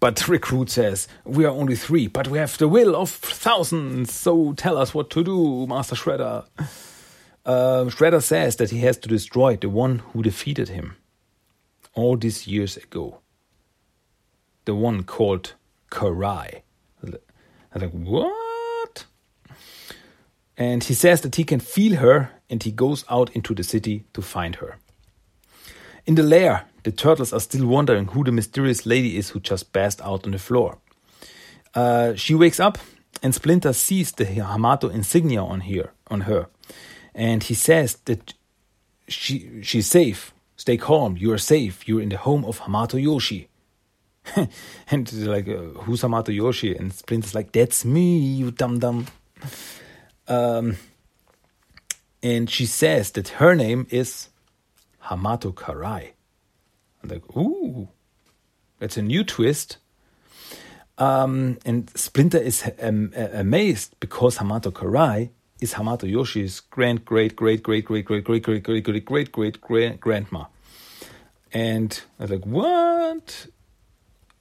[0.00, 4.52] but Recruit says, We are only three, but we have the will of thousands, so
[4.52, 6.44] tell us what to do, Master Shredder.
[7.44, 10.94] Uh, Shredder says that he has to destroy the one who defeated him
[11.94, 13.18] all these years ago.
[14.64, 15.54] The one called
[15.90, 16.62] Karai.
[17.02, 19.06] I'm like, what?
[20.56, 24.04] And he says that he can feel her and he goes out into the city
[24.12, 24.78] to find her.
[26.04, 29.72] In the lair, the turtles are still wondering who the mysterious lady is who just
[29.72, 30.78] passed out on the floor.
[31.74, 32.78] Uh, she wakes up,
[33.22, 36.48] and Splinter sees the Hamato insignia on here on her,
[37.14, 38.34] and he says that
[39.08, 40.34] she she's safe.
[40.62, 41.16] Stay calm.
[41.16, 41.88] You are safe.
[41.88, 43.48] You're in the home of Hamato Yoshi.
[44.92, 46.76] and like, uh, who's Hamato Yoshi?
[46.76, 49.08] And Splinter's like, that's me, you dum dum.
[50.28, 50.76] Um,
[52.22, 54.28] and she says that her name is
[55.06, 56.12] Hamato Karai.
[57.02, 57.88] I'm like, ooh,
[58.78, 59.78] that's a new twist.
[60.96, 65.30] Um, and Splinter is um, amazed because Hamato Karai
[65.62, 69.60] is Hamato Yoshi's grand great great great great great great great great great great great
[69.60, 70.44] great grandma.
[71.52, 73.46] And I was like, what?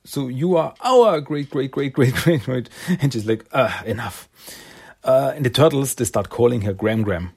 [0.04, 2.70] So you are our great great great great great great.
[3.02, 4.30] And she's like, ah, enough.
[5.04, 7.32] Uh, and the turtles they start calling her Gram Gram.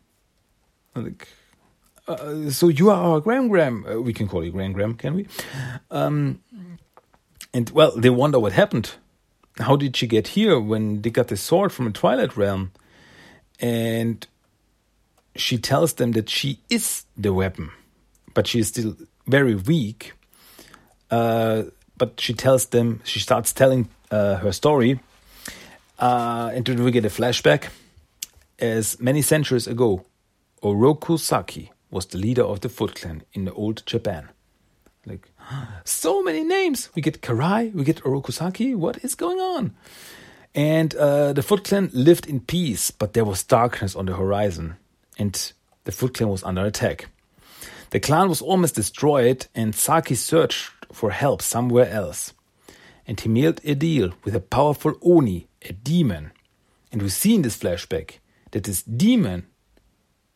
[0.95, 1.29] Like,
[2.07, 3.85] uh, so you are our Gram Gram.
[3.87, 5.27] Uh, we can call you Gram Gram, can we?
[5.91, 6.41] Um,
[7.53, 8.93] and well, they wonder what happened.
[9.59, 12.73] How did she get here when they got the sword from the Twilight Realm?
[13.61, 14.27] And
[15.37, 17.71] she tells them that she is the weapon,
[18.35, 18.97] but she is still
[19.27, 20.13] very weak.
[21.11, 21.65] Uh,
[21.97, 25.01] but she tells them, she starts telling uh, her story.
[25.99, 27.69] Uh, and then we get a flashback.
[28.59, 30.05] As many centuries ago,
[30.63, 34.29] Oroku Saki was the leader of the Foot Clan in the old Japan.
[35.07, 35.29] Like,
[35.85, 36.91] so many names.
[36.95, 38.75] We get Karai, we get Orokusaki.
[38.75, 39.75] What is going on?
[40.55, 44.77] And uh, the Foot Clan lived in peace, but there was darkness on the horizon,
[45.19, 45.53] and
[45.85, 47.09] the Foot Clan was under attack.
[47.91, 52.33] The clan was almost destroyed, and Saki searched for help somewhere else.
[53.07, 56.33] And he made a deal with a powerful Oni, a demon.
[56.91, 58.19] And we see in this flashback
[58.53, 59.47] that this demon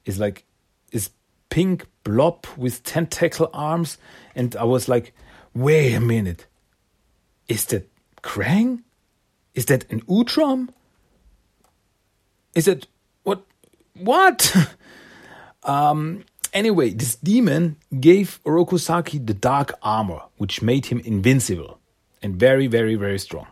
[0.05, 0.45] is like
[0.93, 1.11] this
[1.51, 3.99] pink blob with tentacle arms,
[4.35, 5.13] and I was like,
[5.55, 6.47] wait a minute,
[7.49, 7.89] is that
[8.23, 8.83] Krang?
[9.59, 10.69] Is that an Utrom?
[12.55, 12.87] Is that
[13.25, 13.43] what?
[13.95, 14.55] What?
[15.65, 16.25] um.
[16.55, 21.81] Anyway, this demon gave Orokusaki the dark armor, which made him invincible
[22.23, 23.49] and very, very, very strong.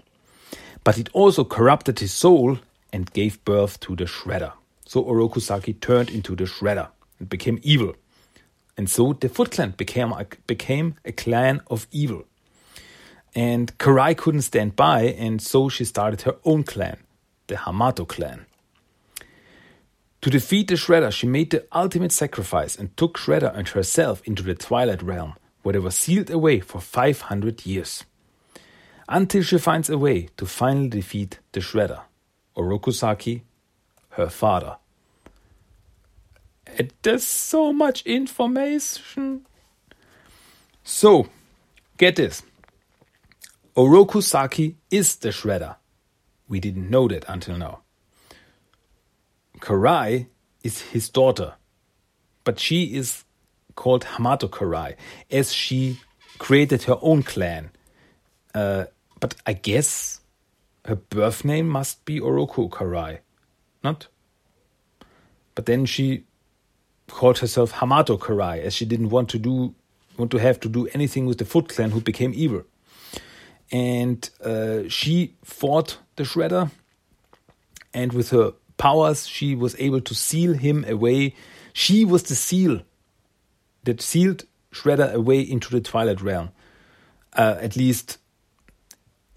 [0.84, 2.60] But it also corrupted his soul
[2.92, 4.52] and gave birth to the Shredder.
[4.86, 6.88] So Orokusaki turned into the Shredder
[7.18, 7.94] and became evil.
[8.78, 12.24] And so the Foot Clan became a, became a clan of evil.
[13.36, 16.96] And Karai couldn't stand by, and so she started her own clan,
[17.48, 18.46] the Hamato clan.
[20.22, 24.42] To defeat the Shredder, she made the ultimate sacrifice and took Shredder and herself into
[24.42, 28.04] the Twilight Realm, where they were sealed away for 500 years.
[29.06, 32.00] Until she finds a way to finally defeat the Shredder,
[32.56, 33.42] Orokusaki,
[34.12, 34.78] her father.
[36.66, 39.46] It is so much information.
[40.82, 41.28] So,
[41.98, 42.42] get this.
[43.76, 45.76] Orokusaki is the Shredder.
[46.48, 47.80] We didn't know that until now.
[49.60, 50.28] Karai
[50.62, 51.54] is his daughter,
[52.44, 53.24] but she is
[53.74, 54.96] called Hamato Karai,
[55.30, 56.00] as she
[56.38, 57.70] created her own clan.
[58.54, 58.86] Uh,
[59.20, 60.20] but I guess
[60.86, 63.18] her birth name must be Oroku Karai,
[63.84, 64.06] not?
[65.54, 66.24] But then she
[67.08, 69.74] called herself Hamato Karai, as she didn't want to do
[70.16, 72.64] want to have to do anything with the Foot Clan, who became evil.
[73.72, 76.70] And uh, she fought the Shredder,
[77.92, 81.34] and with her powers, she was able to seal him away.
[81.72, 82.82] She was the seal
[83.84, 86.50] that sealed Shredder away into the Twilight Realm.
[87.32, 88.18] Uh, at least,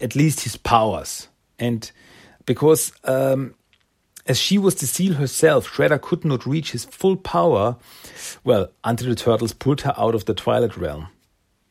[0.00, 1.28] at least his powers,
[1.58, 1.90] and
[2.46, 3.54] because um,
[4.26, 7.76] as she was the seal herself, Shredder could not reach his full power,
[8.44, 11.08] well, until the turtles pulled her out of the Twilight Realm.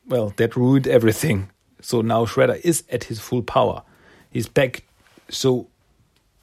[0.05, 1.49] Well, that ruined everything.
[1.81, 3.83] So now Shredder is at his full power.
[4.29, 4.83] He's back,
[5.29, 5.67] so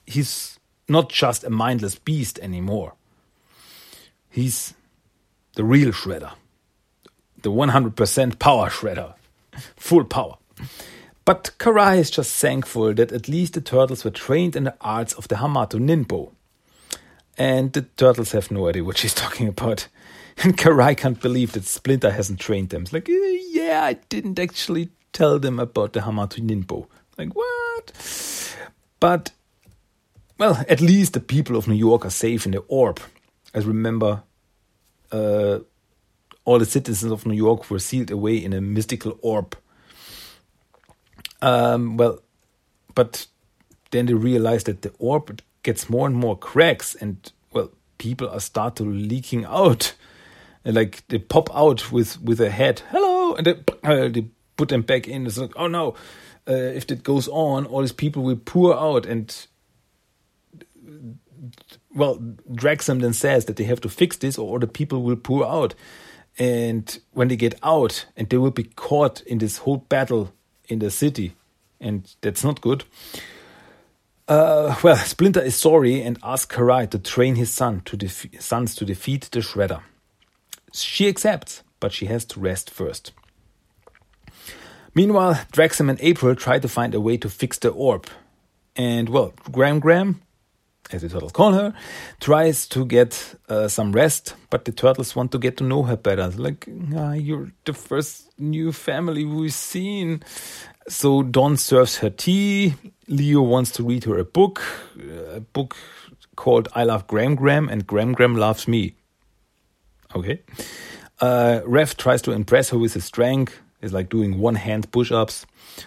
[0.06, 0.58] he's
[0.88, 2.94] not just a mindless beast anymore.
[4.30, 4.74] He's
[5.54, 6.32] the real Shredder,
[7.42, 9.14] the 100% power Shredder,
[9.76, 10.36] full power.
[11.24, 15.12] But Karai is just thankful that at least the turtles were trained in the arts
[15.14, 16.30] of the Hamato Ninpo.
[17.36, 19.88] And the turtles have no idea what she's talking about.
[20.38, 22.82] And Karai can't believe that Splinter hasn't trained them.
[22.82, 26.86] It's like, eh, yeah, I didn't actually tell them about the Hamato Ninpo.
[27.18, 28.56] Like, what?
[29.00, 29.32] But,
[30.38, 33.00] well, at least the people of New York are safe in the orb.
[33.54, 34.22] I remember
[35.10, 35.60] uh,
[36.44, 39.56] all the citizens of New York were sealed away in a mystical orb
[41.42, 42.20] um, well,
[42.94, 43.26] but
[43.90, 48.40] then they realize that the orb gets more and more cracks, and well, people are
[48.40, 49.94] start to leaking out,
[50.64, 53.54] and like they pop out with with a head, hello, and they,
[53.84, 55.26] uh, they put them back in.
[55.26, 55.94] It's like, oh no,
[56.48, 59.46] uh, if that goes on, all these people will pour out, and
[61.94, 62.18] well,
[62.50, 65.74] Draxum then says that they have to fix this, or the people will pour out.
[66.38, 70.32] And when they get out, and they will be caught in this whole battle
[70.68, 71.34] in the city,
[71.80, 72.84] and that's not good.
[74.28, 78.08] Uh, well, Splinter is sorry and asks Karai to train his son to
[78.40, 79.82] sons to defeat the Shredder.
[80.72, 83.12] She accepts, but she has to rest first.
[84.96, 88.06] Meanwhile, Draxum and April try to find a way to fix the orb.
[88.76, 90.22] And well, Gram Gram,
[90.90, 91.74] as the turtles call her,
[92.18, 95.98] tries to get uh, some rest, but the turtles want to get to know her
[95.98, 96.28] better.
[96.28, 96.66] Like,
[96.96, 100.22] ah, you're the first new family we've seen.
[100.88, 102.76] So Don serves her tea.
[103.06, 104.62] Leo wants to read her a book,
[105.34, 105.76] a book
[106.36, 108.94] called I Love Gram Gram and Gram Gram Loves Me.
[110.14, 110.42] Okay.
[111.20, 113.60] Uh, Raph tries to impress her with his strength.
[113.82, 115.46] It's like doing one hand push ups.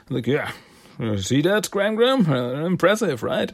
[0.10, 0.52] Like, yeah,
[1.18, 2.30] see that, Gram Gram?
[2.30, 3.52] Uh, impressive, right?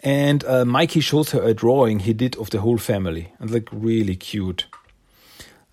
[0.00, 3.32] And uh, Mikey shows her a drawing he did of the whole family.
[3.38, 4.66] And like, really cute.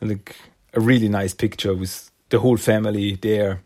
[0.01, 0.35] Like,
[0.73, 3.61] a really nice picture with the whole family there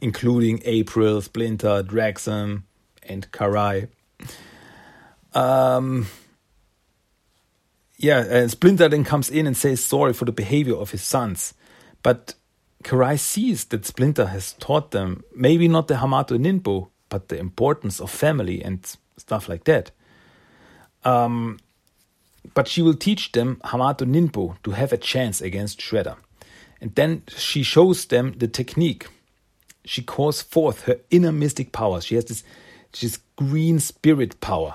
[0.00, 2.62] including April, Splinter, Draxum,
[3.02, 3.88] and Karai.
[5.32, 6.06] Um,
[7.96, 11.54] yeah, and Splinter then comes in and says sorry for the behavior of his sons.
[12.02, 12.34] But
[12.86, 18.00] Karai sees that Splinter has taught them maybe not the Hamato Ninpo, but the importance
[18.00, 18.78] of family and
[19.16, 19.90] stuff like that.
[21.04, 21.58] Um,
[22.54, 26.16] but she will teach them Hamato Ninpo to have a chance against Shredder.
[26.80, 29.08] And then she shows them the technique
[29.86, 32.04] she calls forth her inner mystic powers.
[32.04, 32.44] She has this,
[33.00, 34.74] this green spirit power.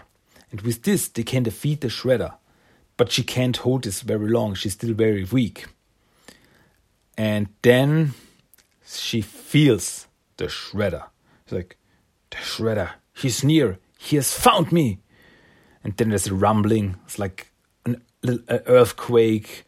[0.51, 2.33] And with this, they can defeat the Shredder.
[2.97, 4.53] But she can't hold this very long.
[4.53, 5.65] She's still very weak.
[7.21, 8.15] And then
[8.83, 10.07] she feels
[10.37, 11.05] the Shredder.
[11.43, 11.77] It's like,
[12.31, 13.77] the Shredder, he's near.
[13.99, 15.01] He has found me.
[15.83, 16.95] And then there's a rumbling.
[17.05, 17.51] It's like
[17.85, 19.65] an, an earthquake.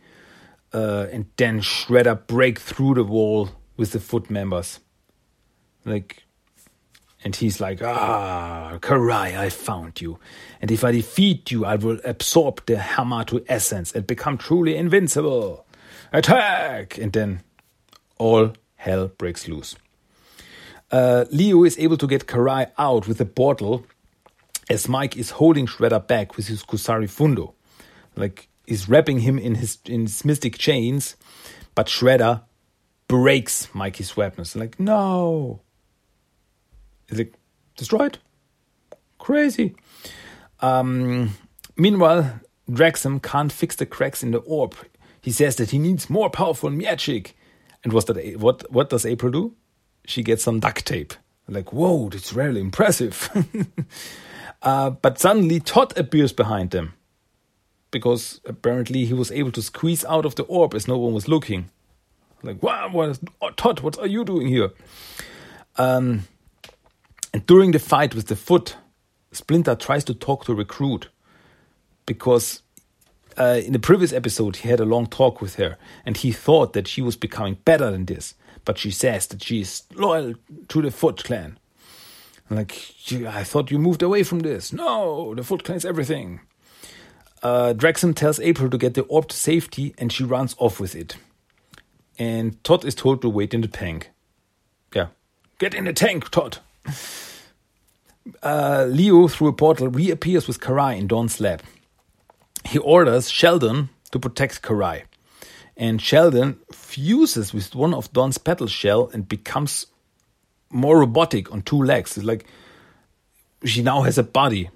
[0.74, 4.80] Uh, and then Shredder break through the wall with the foot members.
[5.86, 6.24] Like,
[7.24, 10.18] and he's like, Ah, Karai, I found you.
[10.60, 15.68] And if I defeat you, I will absorb the Hamato essence and become truly invincible.
[16.14, 16.98] Attack!
[16.98, 17.42] And then
[18.18, 19.76] all hell breaks loose.
[20.92, 23.86] Uh, Leo is able to get Karai out with a bottle
[24.70, 27.56] as Mike is holding Shredder back with his Kusari Fundo.
[28.16, 31.16] Like, he's wrapping him in his, in his mystic chains,
[31.74, 32.44] but Shredder
[33.08, 34.56] breaks Mikey's weapons.
[34.56, 35.62] Like, no!
[37.10, 37.36] Is it
[37.76, 38.20] destroyed?
[39.18, 39.76] Crazy.
[40.60, 41.32] Um,
[41.76, 42.40] meanwhile,
[42.70, 44.76] Draxum can't fix the cracks in the orb.
[45.24, 47.36] He says that he needs more powerful magic.
[47.84, 48.40] And what's that?
[48.40, 49.56] What what does April do?
[50.06, 51.16] She gets some duct tape.
[51.48, 53.30] Like, whoa, that's really impressive.
[54.62, 56.94] uh, but suddenly Todd appears behind them.
[57.92, 61.28] because apparently he was able to squeeze out of the orb as no one was
[61.28, 61.70] looking.
[62.42, 64.72] Like, wow, what is, oh, Todd, what are you doing here?
[65.78, 66.24] Um,
[67.34, 68.76] and during the fight with the foot,
[69.32, 71.10] Splinter tries to talk to Recruit
[72.08, 72.63] because
[73.38, 76.74] uh, in the previous episode he had a long talk with her and he thought
[76.74, 78.36] that she was becoming better than this.
[78.66, 80.36] But she says that she is loyal
[80.70, 81.58] to the Foot Clan.
[82.50, 84.72] Like, I thought you moved away from this.
[84.72, 86.40] No, the Foot Clan is everything.
[87.42, 90.96] Uh, Draxum tells April to get the orb to safety and she runs off with
[90.96, 91.18] it.
[92.18, 94.12] And Todd is told to wait in the tank.
[94.96, 95.08] Yeah.
[95.60, 96.60] Get in the tank, Todd!
[98.42, 101.62] Uh, Leo, through a portal, reappears with Karai in Don's lab.
[102.66, 105.04] He orders Sheldon to protect Karai.
[105.76, 109.88] And Sheldon fuses with one of Don's battle shell and becomes
[110.70, 112.18] more robotic on two legs.
[112.18, 112.46] It's like
[113.66, 114.70] she now has a body.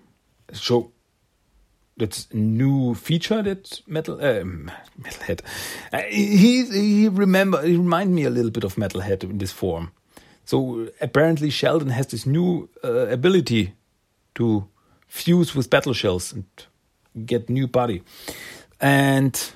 [0.54, 0.92] So
[1.98, 4.44] that's a new feature that metal uh,
[5.02, 5.42] metalhead
[5.92, 9.92] uh, he he remember he remind me a little bit of metalhead in this form
[10.46, 13.74] so apparently sheldon has this new uh, ability
[14.36, 14.68] to
[15.08, 16.46] fuse with battle shells and
[17.26, 18.04] get new body
[18.80, 19.52] and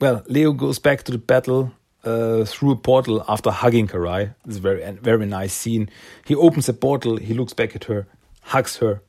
[0.00, 1.72] well leo goes back to the battle
[2.04, 5.88] uh, through a portal after hugging karai it's a very very nice scene
[6.26, 8.06] he opens a portal he looks back at her
[8.42, 9.00] hugs her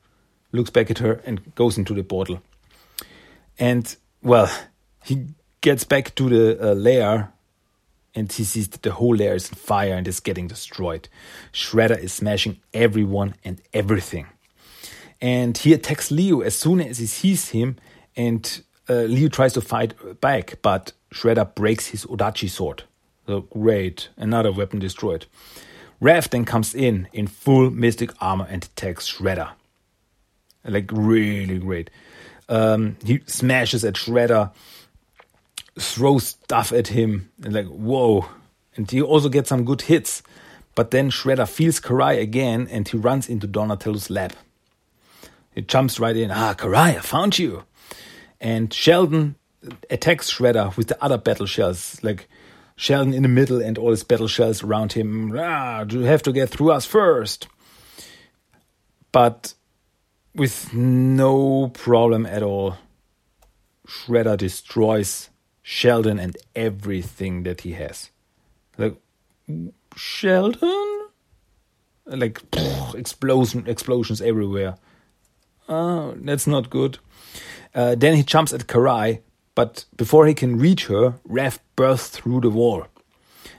[0.54, 2.40] looks back at her and goes into the portal.
[3.58, 4.50] And well,
[5.04, 5.26] he
[5.60, 7.32] gets back to the uh, lair
[8.14, 11.08] and he sees that the whole lair is on fire and is getting destroyed.
[11.52, 14.28] Shredder is smashing everyone and everything.
[15.24, 17.76] And he attacks Leo as soon as he sees him,
[18.14, 22.82] and uh, Leo tries to fight back, but Shredder breaks his Odachi sword.
[23.26, 25.24] So great, another weapon destroyed.
[25.98, 29.52] Raph then comes in in full mystic armor and attacks Shredder.
[30.62, 31.88] Like really great.
[32.50, 34.52] Um, he smashes at Shredder,
[35.78, 38.26] throws stuff at him, and like whoa.
[38.76, 40.22] And he also gets some good hits.
[40.74, 44.34] But then Shredder feels Karai again, and he runs into Donatello's lab.
[45.54, 46.30] He jumps right in.
[46.30, 47.64] Ah, Karai, I found you.
[48.40, 49.36] And Sheldon
[49.88, 52.28] attacks Shredder with the other battle shells, like
[52.76, 55.32] Sheldon in the middle and all his battle shells around him.
[55.38, 57.46] Ah, you have to get through us first.
[59.12, 59.54] But
[60.34, 62.76] with no problem at all,
[63.86, 65.30] Shredder destroys
[65.62, 68.10] Sheldon and everything that he has.
[68.76, 68.96] Like
[69.96, 71.08] Sheldon,
[72.06, 72.42] like
[72.94, 74.76] explosion, explosions everywhere.
[75.68, 76.98] Oh, that's not good.
[77.74, 79.20] Uh, then he jumps at Karai,
[79.54, 82.86] but before he can reach her, Raph bursts through the wall.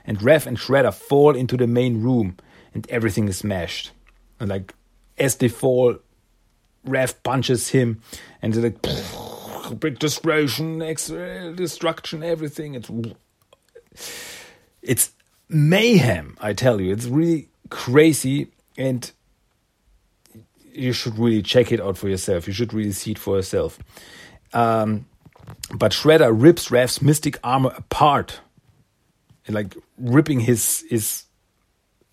[0.04, 2.36] And Raph and Shredder fall into the main room,
[2.72, 3.92] and everything is smashed.
[4.38, 4.74] And like
[5.18, 5.96] as they fall,
[6.86, 8.00] Raph punches him,
[8.40, 12.74] and it's like big destruction, destruction, everything.
[12.74, 12.90] It's
[14.82, 15.12] it's
[15.48, 16.36] mayhem.
[16.40, 18.48] I tell you, it's really crazy,
[18.78, 19.10] and
[20.76, 22.46] you should really check it out for yourself.
[22.46, 23.78] You should really see it for yourself.
[24.52, 25.06] Um,
[25.74, 28.40] but Shredder rips Raph's mystic armor apart,
[29.48, 31.24] like ripping his his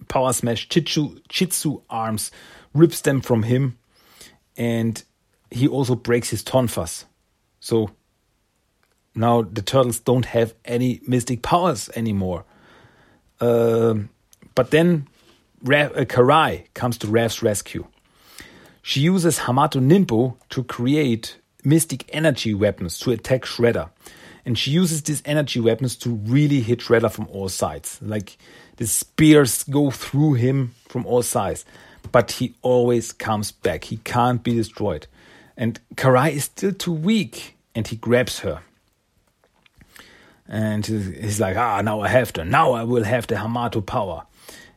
[0.07, 2.31] power smash Chitsu, Chitsu arms,
[2.73, 3.77] rips them from him
[4.57, 5.03] and
[5.51, 7.05] he also breaks his tonfas.
[7.59, 7.91] So
[9.15, 12.45] now the turtles don't have any mystic powers anymore.
[13.39, 13.95] Uh,
[14.55, 15.07] but then
[15.61, 17.85] Ra uh, Karai comes to Raph's rescue.
[18.83, 23.89] She uses Hamato Ninpo to create mystic energy weapons to attack Shredder.
[24.45, 27.97] And she uses these energy weapons to really hit Shredder from all sides.
[28.03, 28.37] Like
[28.75, 31.65] the spears go through him from all sides
[32.11, 33.85] but he always comes back.
[33.85, 35.07] He can't be destroyed.
[35.55, 38.61] And Karai is still too weak, and he grabs her.
[40.47, 42.45] And he's like, ah, now I have to.
[42.45, 44.25] Now I will have the Hamato power.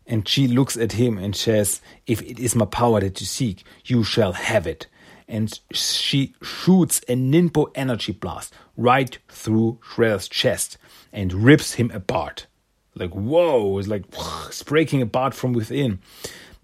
[0.07, 3.64] And she looks at him and says, If it is my power that you seek,
[3.84, 4.86] you shall have it.
[5.28, 10.78] And she shoots a Ninpo energy blast right through Shredder's chest
[11.12, 12.46] and rips him apart.
[12.94, 14.04] Like, whoa, it's like
[14.46, 15.98] it's breaking apart from within.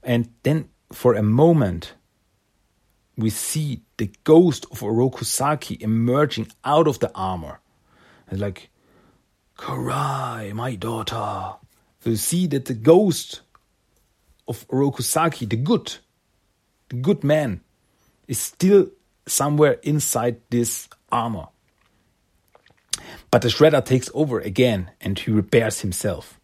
[0.02, 1.94] And then for a moment,
[3.16, 7.60] we see the ghost of Orokusaki emerging out of the armor.
[8.28, 8.70] And like,
[9.58, 11.56] Karai, my daughter.
[12.02, 13.42] So you see that the ghost
[14.48, 15.94] of Orokusaki, the good,
[16.88, 17.60] the good man,
[18.26, 18.88] is still
[19.26, 21.46] somewhere inside this armor.
[23.30, 26.40] But the Shredder takes over again and he repairs himself.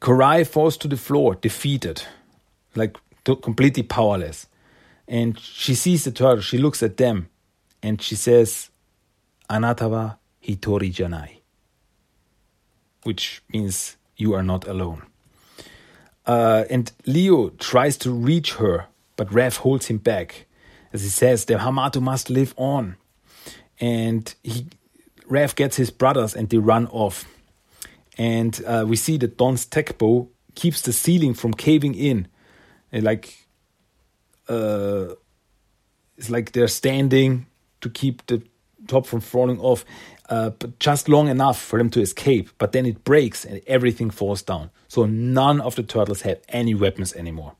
[0.00, 2.02] Karai falls to the floor, defeated,
[2.74, 4.46] like completely powerless.
[5.06, 7.28] And she sees the turtle, she looks at them,
[7.82, 8.70] and she says,
[9.50, 11.41] Anatawa hitori janai,
[13.02, 15.02] which means you are not alone.
[16.26, 18.86] Uh, and Leo tries to reach her,
[19.16, 20.46] but Raph holds him back.
[20.92, 22.96] As he says, the Hamato must live on.
[23.80, 24.66] And he,
[25.28, 27.26] Raph gets his brothers and they run off.
[28.18, 32.28] And uh, we see that Don's tech bow keeps the ceiling from caving in.
[32.92, 33.46] And like,
[34.48, 35.14] uh,
[36.16, 37.46] it's like they're standing
[37.80, 38.42] to keep the
[38.88, 39.84] top from falling off,
[40.28, 42.50] uh, but just long enough for them to escape.
[42.58, 44.70] But then it breaks and everything falls down.
[44.88, 47.54] So none of the turtles have any weapons anymore.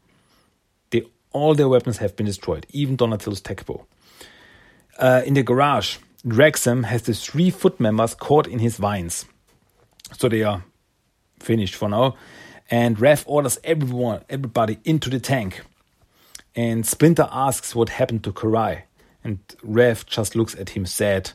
[0.90, 3.86] They, all their weapons have been destroyed, even Donatello's tech bow.
[4.98, 9.24] Uh, in the garage, Draxum has the three foot members caught in his vines.
[10.16, 10.62] So they are
[11.40, 12.16] finished for now.
[12.70, 15.62] And Raph orders everyone, everybody into the tank.
[16.54, 18.82] And Splinter asks what happened to Karai.
[19.24, 21.32] And Raph just looks at him sad.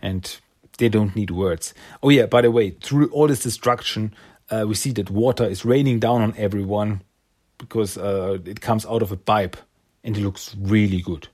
[0.00, 0.38] And
[0.78, 1.74] they don't need words.
[2.02, 4.14] Oh, yeah, by the way, through all this destruction,
[4.50, 7.02] uh, we see that water is raining down on everyone
[7.58, 9.56] because uh, it comes out of a pipe
[10.04, 11.28] and it looks really good.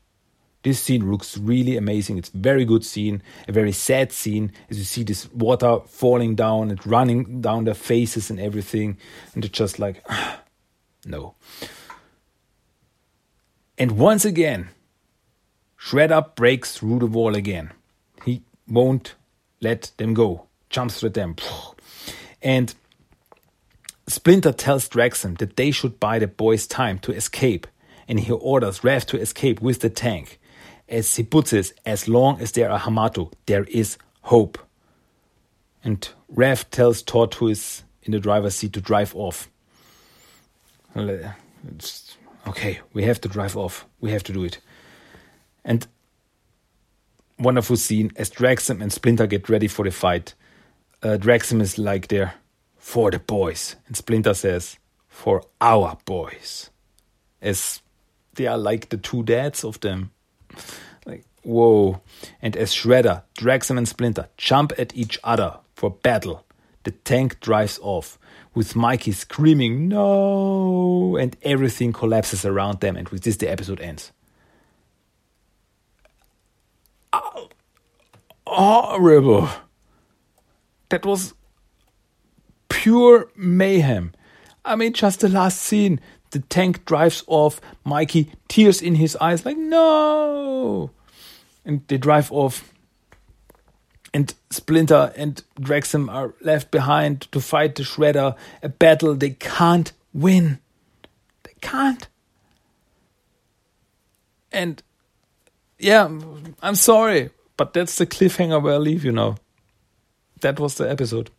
[0.63, 2.19] This scene looks really amazing.
[2.19, 6.71] It's very good scene, a very sad scene as you see this water falling down
[6.71, 8.97] and running down their faces and everything.
[9.35, 10.07] And they're just like,
[11.05, 11.35] no.
[13.77, 14.69] And once again,
[15.83, 17.73] Shredder breaks through the wall again.
[18.25, 19.15] He won't
[19.61, 21.37] let them go, jumps through them.
[22.41, 22.75] And
[24.07, 27.67] Splinter tells Draxum that they should buy the boys time to escape,
[28.07, 30.39] and he orders Raph to escape with the tank.
[30.89, 34.59] As he puts it, as long as there are Hamato, there is hope.
[35.83, 39.49] And Raph tells Todd, who is in the driver's seat, to drive off.
[40.95, 41.33] Uh,
[41.69, 42.17] it's,
[42.47, 43.87] okay, we have to drive off.
[44.01, 44.59] We have to do it.
[45.65, 45.87] And
[47.39, 50.35] wonderful scene as Draxum and Splinter get ready for the fight.
[51.03, 52.35] Uh, Draxum is like there
[52.79, 56.71] for the boys, and Splinter says for our boys,
[57.41, 57.81] as
[58.35, 60.11] they are like the two dads of them.
[61.07, 62.01] Like whoa!
[62.41, 66.45] And as Shredder, Draxum, and Splinter jump at each other for battle,
[66.85, 68.19] the tank drives off
[68.55, 72.97] with Mikey screaming no, and everything collapses around them.
[72.97, 74.13] And with this, the episode ends.
[78.55, 79.49] Horrible.
[80.91, 81.35] That was
[82.69, 84.13] pure mayhem.
[84.65, 86.01] I mean, just the last scene.
[86.33, 90.91] The tank drives off, Mikey, tears in his eyes, like, no!
[91.65, 92.73] And they drive off.
[94.15, 99.93] And Splinter and Draxum are left behind to fight the Shredder, a battle they can't
[100.13, 100.59] win.
[101.43, 102.09] They can't.
[104.51, 104.83] And
[105.79, 106.11] yeah,
[106.63, 107.31] I'm sorry,
[107.63, 109.37] but that's the cliffhanger where I leave you now.
[110.41, 111.31] That was the episode.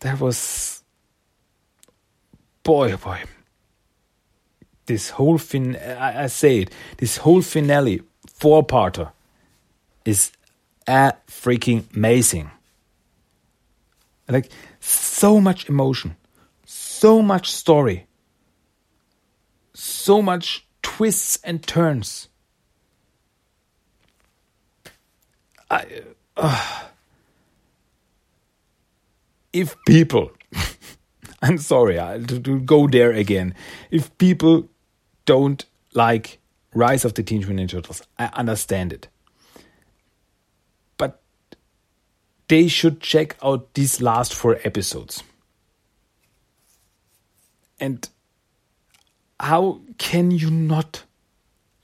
[0.00, 0.82] That was.
[2.62, 3.22] Boy, oh boy.
[4.84, 5.76] This whole fin.
[5.76, 6.74] I, I say it.
[6.98, 8.02] This whole finale,
[8.34, 9.12] four parter,
[10.04, 10.30] is
[10.86, 12.50] a freaking amazing.
[14.28, 16.16] Like, so much emotion,
[16.66, 18.06] so much story,
[19.72, 22.28] so much twists and turns.
[25.70, 26.02] I,
[26.36, 26.72] uh,
[29.52, 30.30] if people,
[31.42, 33.54] I'm sorry I, to, to go there again,
[33.90, 34.68] if people
[35.24, 35.64] don't
[35.94, 36.38] like
[36.74, 39.08] Rise of the Teenage Mutant Ninja Turtles, I understand it.
[40.98, 41.20] But
[42.48, 45.22] they should check out these last four episodes.
[47.80, 48.08] And
[49.40, 51.04] how can you not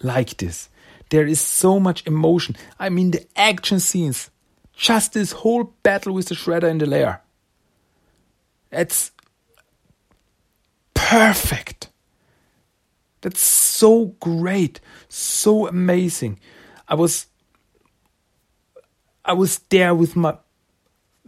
[0.03, 0.69] like this?
[1.13, 2.57] There is so much emotion.
[2.79, 4.31] I mean, the action scenes,
[4.75, 7.21] just this whole battle with the Shredder in the lair.
[8.71, 9.11] It's
[10.95, 11.91] perfect.
[13.21, 16.41] That's so great, so amazing.
[16.89, 17.27] I was
[19.23, 20.39] I was there with my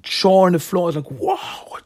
[0.00, 0.92] jaw on the floor.
[0.92, 1.84] Like, wow, what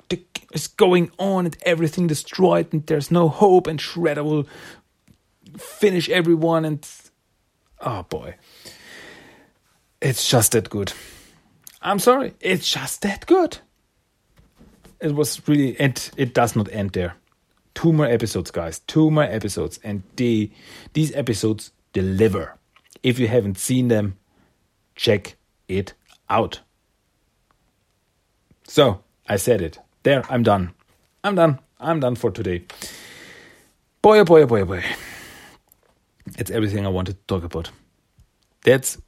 [0.55, 1.47] is going on?
[1.47, 4.47] And everything destroyed, and there's no hope, and Shredder will
[5.59, 6.65] finish everyone.
[6.65, 6.89] And
[7.81, 8.35] oh boy,
[10.01, 10.93] it's just that good.
[11.81, 13.59] I'm sorry, it's just that good.
[15.01, 17.15] It was really, and it does not end there.
[17.75, 18.81] Two more episodes, guys.
[18.81, 20.51] Two more episodes, and the
[20.93, 22.57] these episodes deliver.
[23.03, 24.17] If you haven't seen them,
[24.97, 25.37] check
[25.69, 25.95] it
[26.29, 26.61] out.
[28.65, 29.79] So I said it.
[30.03, 30.75] There, I'm done.
[31.23, 31.61] I'm done.
[31.79, 32.65] I'm done for today.
[34.03, 34.85] Boy, oh boy, oh boy, oh boy.
[36.37, 37.71] It's everything I wanted to talk about.
[38.65, 38.99] that's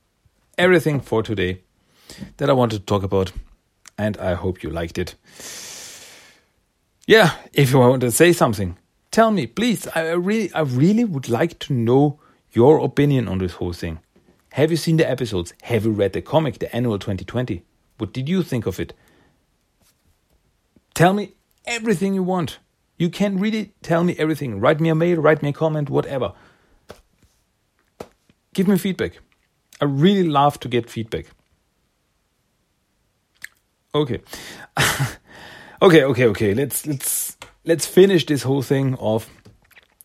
[0.57, 1.62] everything for today
[2.37, 3.33] that I wanted to talk about,
[3.99, 5.14] and I hope you liked it.
[7.07, 8.77] Yeah, if you want to say something,
[9.11, 9.87] tell me, please.
[9.95, 12.21] I really, I really would like to know
[12.53, 13.99] your opinion on this whole thing.
[14.53, 15.53] Have you seen the episodes?
[15.62, 17.62] Have you read the comic, the annual 2020?
[17.99, 18.93] What did you think of it?
[20.95, 21.33] Tell me
[21.66, 22.59] everything you want.
[22.99, 24.61] You can really tell me everything.
[24.61, 26.33] Write me a mail, write me a comment, whatever.
[28.55, 29.21] Give me feedback.
[29.81, 31.27] I really love to get feedback.
[33.95, 34.21] Okay.
[35.83, 36.55] okay, okay, okay.
[36.55, 39.29] Let's let's let's finish this whole thing off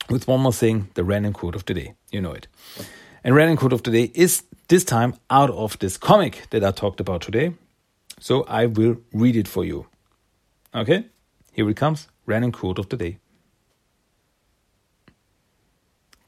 [0.09, 1.93] with one more thing, the random quote of the day.
[2.11, 2.47] You know it.
[3.23, 6.71] And random quote of the day is this time out of this comic that I
[6.71, 7.53] talked about today.
[8.19, 9.87] So I will read it for you.
[10.73, 11.05] Okay?
[11.51, 12.07] Here it comes.
[12.25, 13.17] Random quote of the day.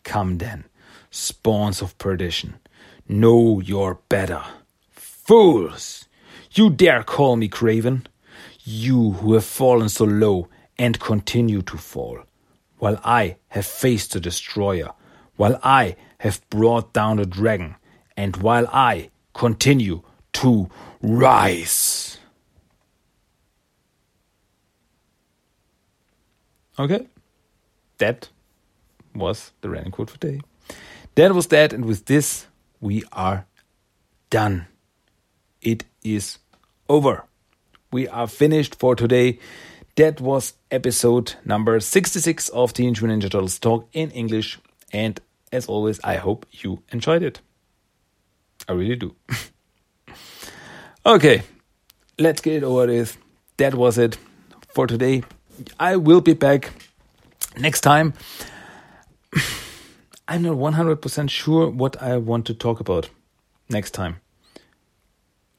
[0.04, 0.64] Come then,
[1.12, 2.60] spawns of perdition.
[3.08, 4.44] Know you're better.
[4.92, 6.08] Fools!
[6.52, 8.08] You dare call me craven?
[8.64, 12.20] You who have fallen so low and continue to fall,
[12.78, 14.92] while I have faced the destroyer,
[15.36, 17.76] while I have brought down the dragon,
[18.16, 20.02] and while I continue
[20.34, 20.70] to
[21.02, 22.18] rise.
[26.80, 27.08] Okay,
[27.98, 28.30] that
[29.16, 30.42] was the random quote for today.
[31.18, 32.46] That was that, and with this,
[32.80, 33.48] we are
[34.30, 34.68] done.
[35.64, 36.38] It is
[36.88, 37.24] over.
[37.92, 39.40] We are finished for today.
[39.96, 44.60] That was episode number 66 of Teenage Mutant Ninja Turtles Talk in English.
[44.94, 45.20] And
[45.52, 47.42] as always, I hope you enjoyed it.
[48.70, 49.16] I really do.
[51.08, 51.42] okay,
[52.20, 53.18] let's get it over with.
[53.58, 54.20] That was it
[54.70, 55.24] for today.
[55.80, 56.74] I will be back
[57.58, 58.14] next time.
[60.28, 63.10] I'm not 100% sure what I want to talk about
[63.70, 64.18] next time.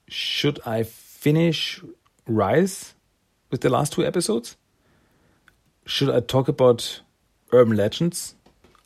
[0.08, 1.82] Should I finish
[2.26, 2.94] Rise
[3.50, 4.56] with the last two episodes?
[5.86, 7.00] Should I talk about
[7.50, 8.34] Urban Legends?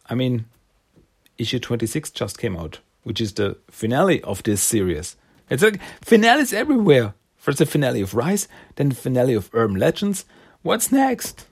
[0.08, 0.46] I mean,
[1.36, 5.16] issue 26 just came out, which is the finale of this series.
[5.50, 7.14] It's like finales everywhere.
[7.36, 10.24] First, the finale of Rise, then the finale of Urban Legends.
[10.62, 11.46] What's next?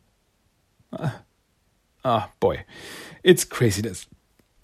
[0.93, 1.23] Ah,
[2.05, 2.65] uh, oh, boy.
[3.25, 4.07] It's craziness.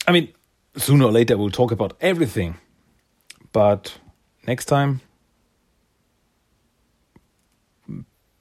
[0.07, 0.33] I mean,
[0.77, 2.57] sooner or later we'll talk about everything.
[3.53, 3.99] But
[4.47, 5.01] next time,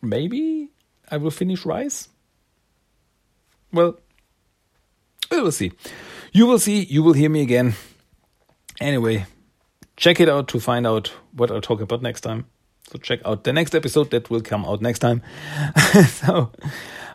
[0.01, 0.69] maybe
[1.09, 2.09] I will finish Rise.
[3.71, 3.99] Well,
[5.31, 5.71] we will see.
[6.31, 7.75] You will see, you will hear me again.
[8.79, 9.25] Anyway,
[9.97, 12.45] check it out to find out what I'll talk about next time.
[12.91, 15.23] So check out the next episode that will come out next time.
[16.09, 16.51] so,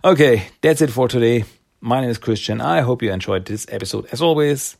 [0.04, 1.44] okay, that's it for today.
[1.80, 2.60] My name is Christian.
[2.60, 4.06] I hope you enjoyed this episode.
[4.12, 4.76] As always,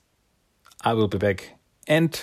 [0.82, 1.54] I will be back.
[1.86, 2.22] And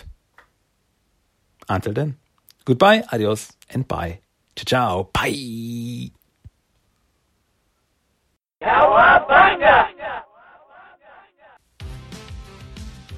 [1.67, 2.17] until then,
[2.63, 4.19] goodbye, adios, and bye.
[4.55, 5.09] Ciao, ciao.
[5.13, 6.11] Bye.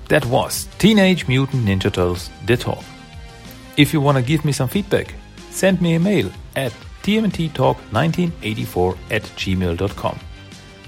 [0.08, 2.84] That was Teenage Mutant Ninja Turtles The Talk.
[3.78, 5.14] If you want to give me some feedback,
[5.52, 10.20] send me a mail at tmnttalk1984 at gmail.com.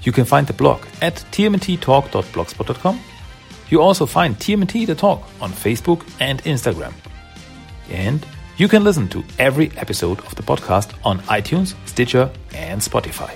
[0.02, 3.00] You can find the blog at tmnttalk.blogspot.com.
[3.68, 6.92] You also find TMNT The Talk on Facebook and Instagram.
[7.90, 8.26] And
[8.56, 13.30] you can listen to every episode of the podcast on iTunes, Stitcher, and Spotify.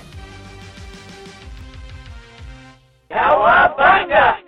[3.09, 4.46] Cowabunga!